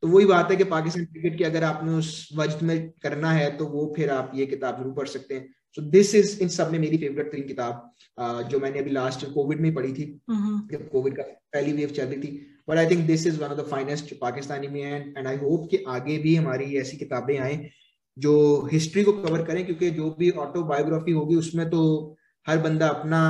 [0.02, 3.50] तो वही बात है कि पाकिस्तान क्रिकेट की अगर आपने उस वज में करना है
[3.56, 6.70] तो वो फिर आप ये किताब ज़रूर पढ़ सकते हैं। सो दिस इज़ इन सब
[6.72, 10.88] में मेरी फेवरेट तीन किताब जो मैंने अभी लास्ट कोविड में पढ़ी थी। हम्म। जब
[10.90, 13.66] कोविड का पहली वेव चल रही थी। But I think this is one of the
[13.70, 17.58] finest Pakistani में एंड एंड आई होप कि आगे भी हमारी ऐसी किताबें आए
[18.16, 18.34] जो
[18.72, 21.82] हिस्ट्री को कवर करें क्योंकि जो भी ऑटोबायोग्राफी होगी उसमें तो
[22.46, 23.20] हर बंदा अपना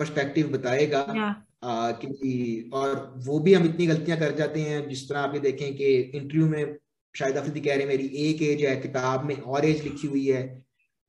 [0.00, 1.06] पर्सपेक्टिव बताएगा।
[1.64, 2.94] कि और
[3.26, 6.46] वो भी हम इतनी गलतियाँ कर जाते हैं जिस तरह आप ये देखें कि इंटरव्यू
[6.48, 6.76] में
[7.14, 10.24] शायद अफरीदी कह रहे हैं मेरी एक एज है किताब में और एज लिखी हुई
[10.26, 10.42] है।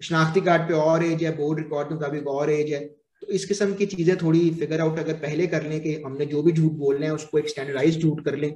[0.02, 2.82] शनाख्ती कार्ड पे और एज है बोर्ड रिकॉर्ड के मुताबिक और एज है।
[3.24, 6.42] तो इस किस्म की चीज़ें थोड़ी फिगर आउट अगर पहले कर लें कि हमने जो
[6.44, 8.52] भी झूठ बोलना है उसको एक स्टैंडर्डाइज झूठ कर लें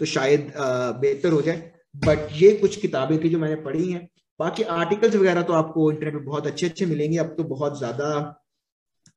[0.00, 0.52] तो शायद
[1.00, 1.70] बेहतर हो जाए।
[2.06, 4.08] बट ये कुछ किताबें थी जो मैंने पढ़ी हैं।
[4.40, 8.08] बाकी आर्टिकल्स वगैरह तो आपको इंटरनेट पे बहुत अच्छे अच्छे मिलेंगे। अब तो बहुत ज़्यादा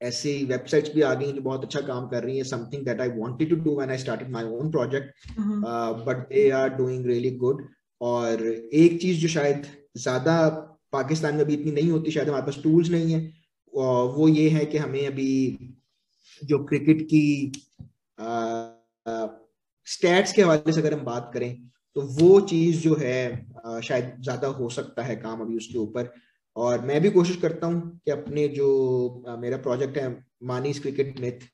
[0.02, 3.10] ऐसे वेबसाइट्स भी आ गई जो बहुत अच्छा काम कर रही है। Something that I
[3.16, 5.28] wanted to do when I started my own project
[6.06, 7.68] but they are doing really good
[8.02, 9.66] और एक चीज़ जो शायद
[9.98, 10.38] ज़्यादा
[10.94, 13.20] पाकिस्तान में अभी इतनी नहीं होती शायद हमारे पास टूल्स नहीं है
[13.78, 15.32] वो ये है कि हमें अभी
[16.42, 17.52] जो क्रिकेट की
[19.88, 21.54] स्टैट्स के हवाले से अगर हम बात करें
[21.96, 26.14] तो वो चीज़ जो है आ, शायद ज़्यादा हो सकता है काम अभी उसके ऊपर
[26.56, 31.20] और मैं भी कोशिश करता हूँ कि अपने जो आ, मेरा प्रोजेक्ट है मानीस क्रिकेट
[31.20, 31.48] मिथ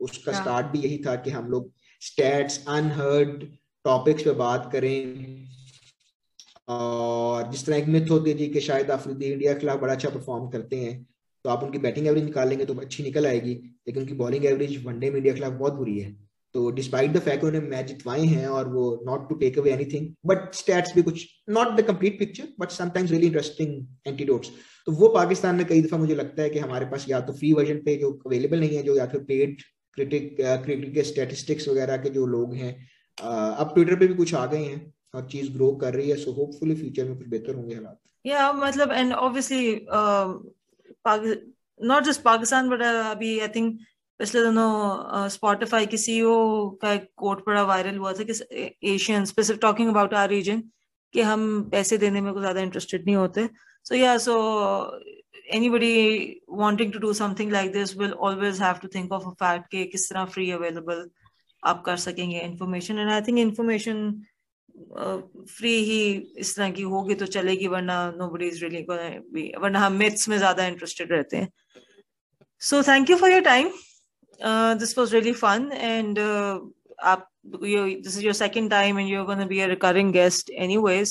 [0.00, 3.44] उसका स्टार्ट हाँ। भी यही था कि हम लोग स्टैट्स अनहर्ड
[3.84, 5.46] टॉपिक्स पे बात करें
[6.68, 9.92] और जिस तरह एक मिथ होती है जी कि शायद अफरीदी इंडिया के खिलाफ बड़ा
[9.92, 11.06] अच्छा परफॉर्म करते हैं
[11.46, 13.52] तो आप उनकी बैटिंग एवरेज निकाल लेंगे तो अच्छी निकल आएगी,
[13.86, 16.10] लेकिन उनकी बॉलिंग एवरेज वनडे में इंडिया के खिलाफ बहुत बुरी है।
[16.54, 20.08] तो डिस्पाइट द फैक्ट उन्होंने मैच जितवाए हैं और वो not to take away anything
[20.26, 24.50] but stats भी कुछ not the complete picture but sometimes really interesting antidotes
[24.86, 27.52] तो वो पाकिस्तान में कई दफ़ा मुझे लगता है कि हमारे पास या तो फ्री
[27.52, 29.62] वर्जन पे जो अवेलेबल नहीं है, जो या फिर पेड
[29.96, 32.72] क्रिटिक क्रिकेट के स्टेटिस्टिक्स वगैरह के जो लोग हैं
[33.18, 34.80] अब ट्विटर पे भी कुछ आ गए हैं
[35.14, 38.52] और चीज़ ग्रो कर रही है सो होपफुली फ्यूचर में कुछ बेहतर होंगे हालात। या
[38.54, 39.74] मतलब and obviously
[41.06, 43.78] not just Pakistan but अभी आई थिंक
[44.20, 48.32] पिछले दिनों स्पॉटिफाई की सीईओ का एक कोट बड़ा वायरल हुआ था कि
[48.94, 50.62] Asian specific talking about our reason
[51.14, 53.48] कि हम पैसे देने में ज़्यादा इंटरेस्टेड नहीं होते।
[53.86, 54.34] सो या सो
[55.54, 59.68] anybody wanting to do something like this will always have to think of a fact
[59.70, 61.08] कि किस तरह फ्री अवेलेबल
[61.62, 64.00] आप कर सकेंगे information and I think information
[64.98, 66.00] free ही
[66.38, 68.84] इस तरह की होगी तो चलेगी वरना nobody is really
[69.32, 71.48] be वरना हम मिथ्स में ज़्यादा इंटरेस्टेड रहते हैं
[72.62, 73.70] so thank you for your time
[74.80, 76.18] this was really fun and
[77.04, 81.10] आप this is your second time and you're going to be a recurring guest anyways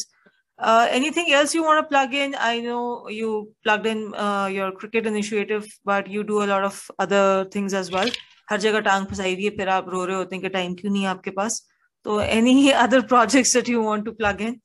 [0.59, 3.29] uh, anything else you want to plug in i know you
[3.63, 7.23] plugged in uh, your cricket initiative but you do a lot of other
[7.55, 8.11] things as well
[8.49, 11.03] हर जगह टांग फंसाई हुई है आप रो रहे होते हैं कि टाइम क्यों नहीं
[11.03, 11.61] है आपके पास
[12.05, 14.59] तो any other projects that you want to plug in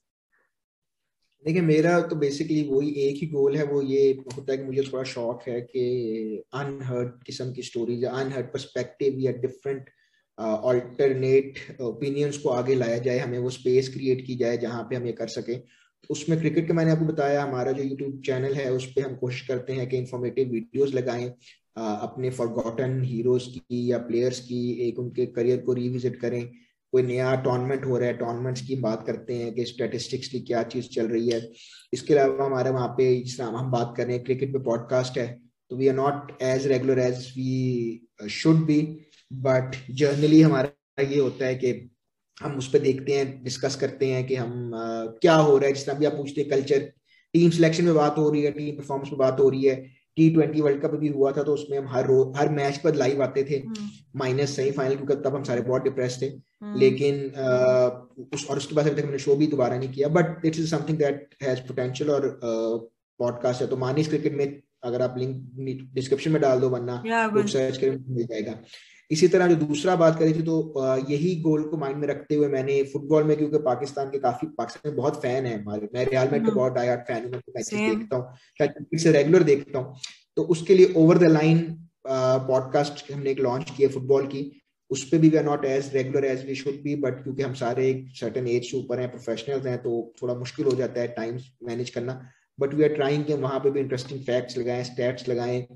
[1.45, 4.83] देखिए, मेरा तो बेसिकली वही एक ही गोल है, वो ये होता है कि मुझे
[4.83, 9.89] थोड़ा शौक है कि अनहर्ड किस्म की स्टोरीज अनहर्ड पर्सपेक्टिव या डिफरेंट
[10.39, 15.07] ऑल्टरनेट ओपिनियंस को आगे लाया जाए, हमें वो स्पेस क्रिएट की जाए जहाँ पे हम
[15.07, 15.57] ये कर सके।
[16.11, 19.47] उसमें क्रिकेट का मैंने आपको बताया, हमारा जो यूट्यूब चैनल है, उस पर हम कोशिश
[19.49, 21.29] करते हैं कि इंफॉर्मेटिव वीडियोस लगाएँ
[21.79, 26.43] अपने फॉरगॉटन हीरोज की या प्लेयर्स की, एक उनके करियर को रिविजिट करें।
[26.93, 30.63] कोई नया टूर्नामेंट हो रहा है टूर्नामेंट्स की बात करते हैं कि स्टेटिस्टिक्स की क्या
[30.63, 31.53] चीज़ चल रही है।
[31.93, 35.41] इसके अलावा हमारे वहाँ पे जिस हम बात कर रहे हैं क्रिकेट पे पॉडकास्ट है
[35.71, 38.81] तो we are not as regular as we should be
[39.33, 41.91] but generally हमारा ये होता है कि
[42.43, 45.73] हम उस पर देखते हैं डिस्कस करते हैं कि हम uh, क्या हो रहा है।
[45.73, 46.79] जिस तरह भी आप पूछते हैं कल्चर
[47.35, 50.31] टीम सिलेक्शन में बात हो रही है टीम परफॉर्मेंस में बात हो रही है टी
[50.31, 53.23] ट्वेंटी वर्ल्ड कप भी हुआ था तो उसमें हम हर रोज हर मैच पर लाइव
[53.23, 53.63] आते थे।
[54.17, 56.27] माइनस सेमीफाइनल क्योंकि तब हम सारे बहुत डिप्रेस थे।
[56.79, 60.47] लेकिन लेकिन उस और उसके बाद अभी तक मैंने शो भी दोबारा नहीं किया। But
[60.47, 62.29] it is something that has potential और
[63.19, 67.03] पॉडकास्ट है। तो मानिस क्रिकेट में अगर आप लिंक डिस्क्रिप्शन में डाल दो वरना
[67.47, 68.55] सर्च करें मिल जाएगा।
[69.11, 70.55] इसी तरह जो दूसरा बात करी थी तो
[71.09, 74.91] यही गोल को माइंड में रखते हुए मैंने फुटबॉल में क्योंकि पाकिस्तान के काफ़ी पाकिस्तान
[74.91, 77.79] में बहुत फ़ैन है हमारे। मैं रियल मैड के बहुत डायट फ़ैन हूँ मैं मैचेस
[77.79, 80.01] देखता हूँ से रेगुलर देखता हूँ।
[80.37, 81.59] तो उसके लिए ओवर द लाइन
[82.07, 84.51] पॉडकास्ट हमने एक लॉन्च किया फुटबॉल की।
[84.91, 87.55] उस पर भी we are not as regular as we should be but क्योंकि हम
[87.55, 89.91] सारे एक सर्टन एज से ऊपर हैं प्रोफेशनल्स हैं तो
[90.23, 92.21] थोड़ा मुश्किल हो जाता है टाइम मैनेज करना।
[92.59, 95.67] बट वी आर ट्राइंग कि वहाँ पे भी इंटरेस्टिंग फैक्ट्स लगाएँ स्टैट्स लगाएँ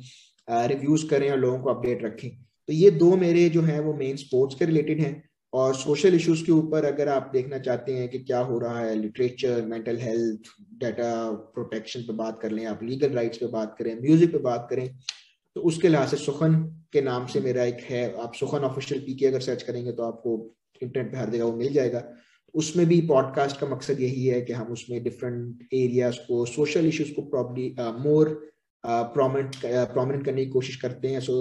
[0.68, 4.16] रिव्यूज़ करें और लोगों को अपडेट रखें। तो ये दो मेरे जो हैं, वो मेन
[4.16, 8.18] स्पोर्ट्स के रिलेटेड हैं और सोशल इश्यूज़ के ऊपर अगर आप देखना चाहते हैं कि
[8.20, 10.50] क्या हो रहा है literature mental health
[10.80, 14.66] data protection पे बात कर लें, आप लीगल राइट्स पे बात करें म्यूज़िक पे बात
[14.70, 14.88] करें
[15.56, 16.54] तो उसके लिहाज से सुखन
[16.92, 20.32] के नाम से मेरा एक है। आप सुखन ऑफिशियल पीके अगर सर्च करेंगे तो आपको
[20.82, 22.02] इंटरनेट पे हर जगह वो मिल जाएगा।
[22.54, 27.12] उसमें भी पॉडकास्ट का मकसद यही है कि हम उसमें डिफरेंट एरियाज़ को सोशल इश्यूज़
[27.12, 28.28] को प्रॉब्ली मोर
[28.84, 31.34] प्रोमिनेंट प्रोमिनेंट करने की कोशिश करते हैं। सो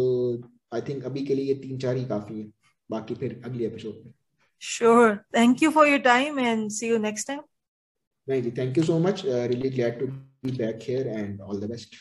[0.74, 2.46] आई थिंक अभी के लिए ये तीन चार ही काफ़ी है।
[2.90, 4.14] बाकी फिर अगले एपिसोड में।
[4.62, 7.42] Sure thank you for your time and see you next time
[8.28, 11.70] नहीं जी thank you so much really glad to be back here and all the
[11.70, 11.96] best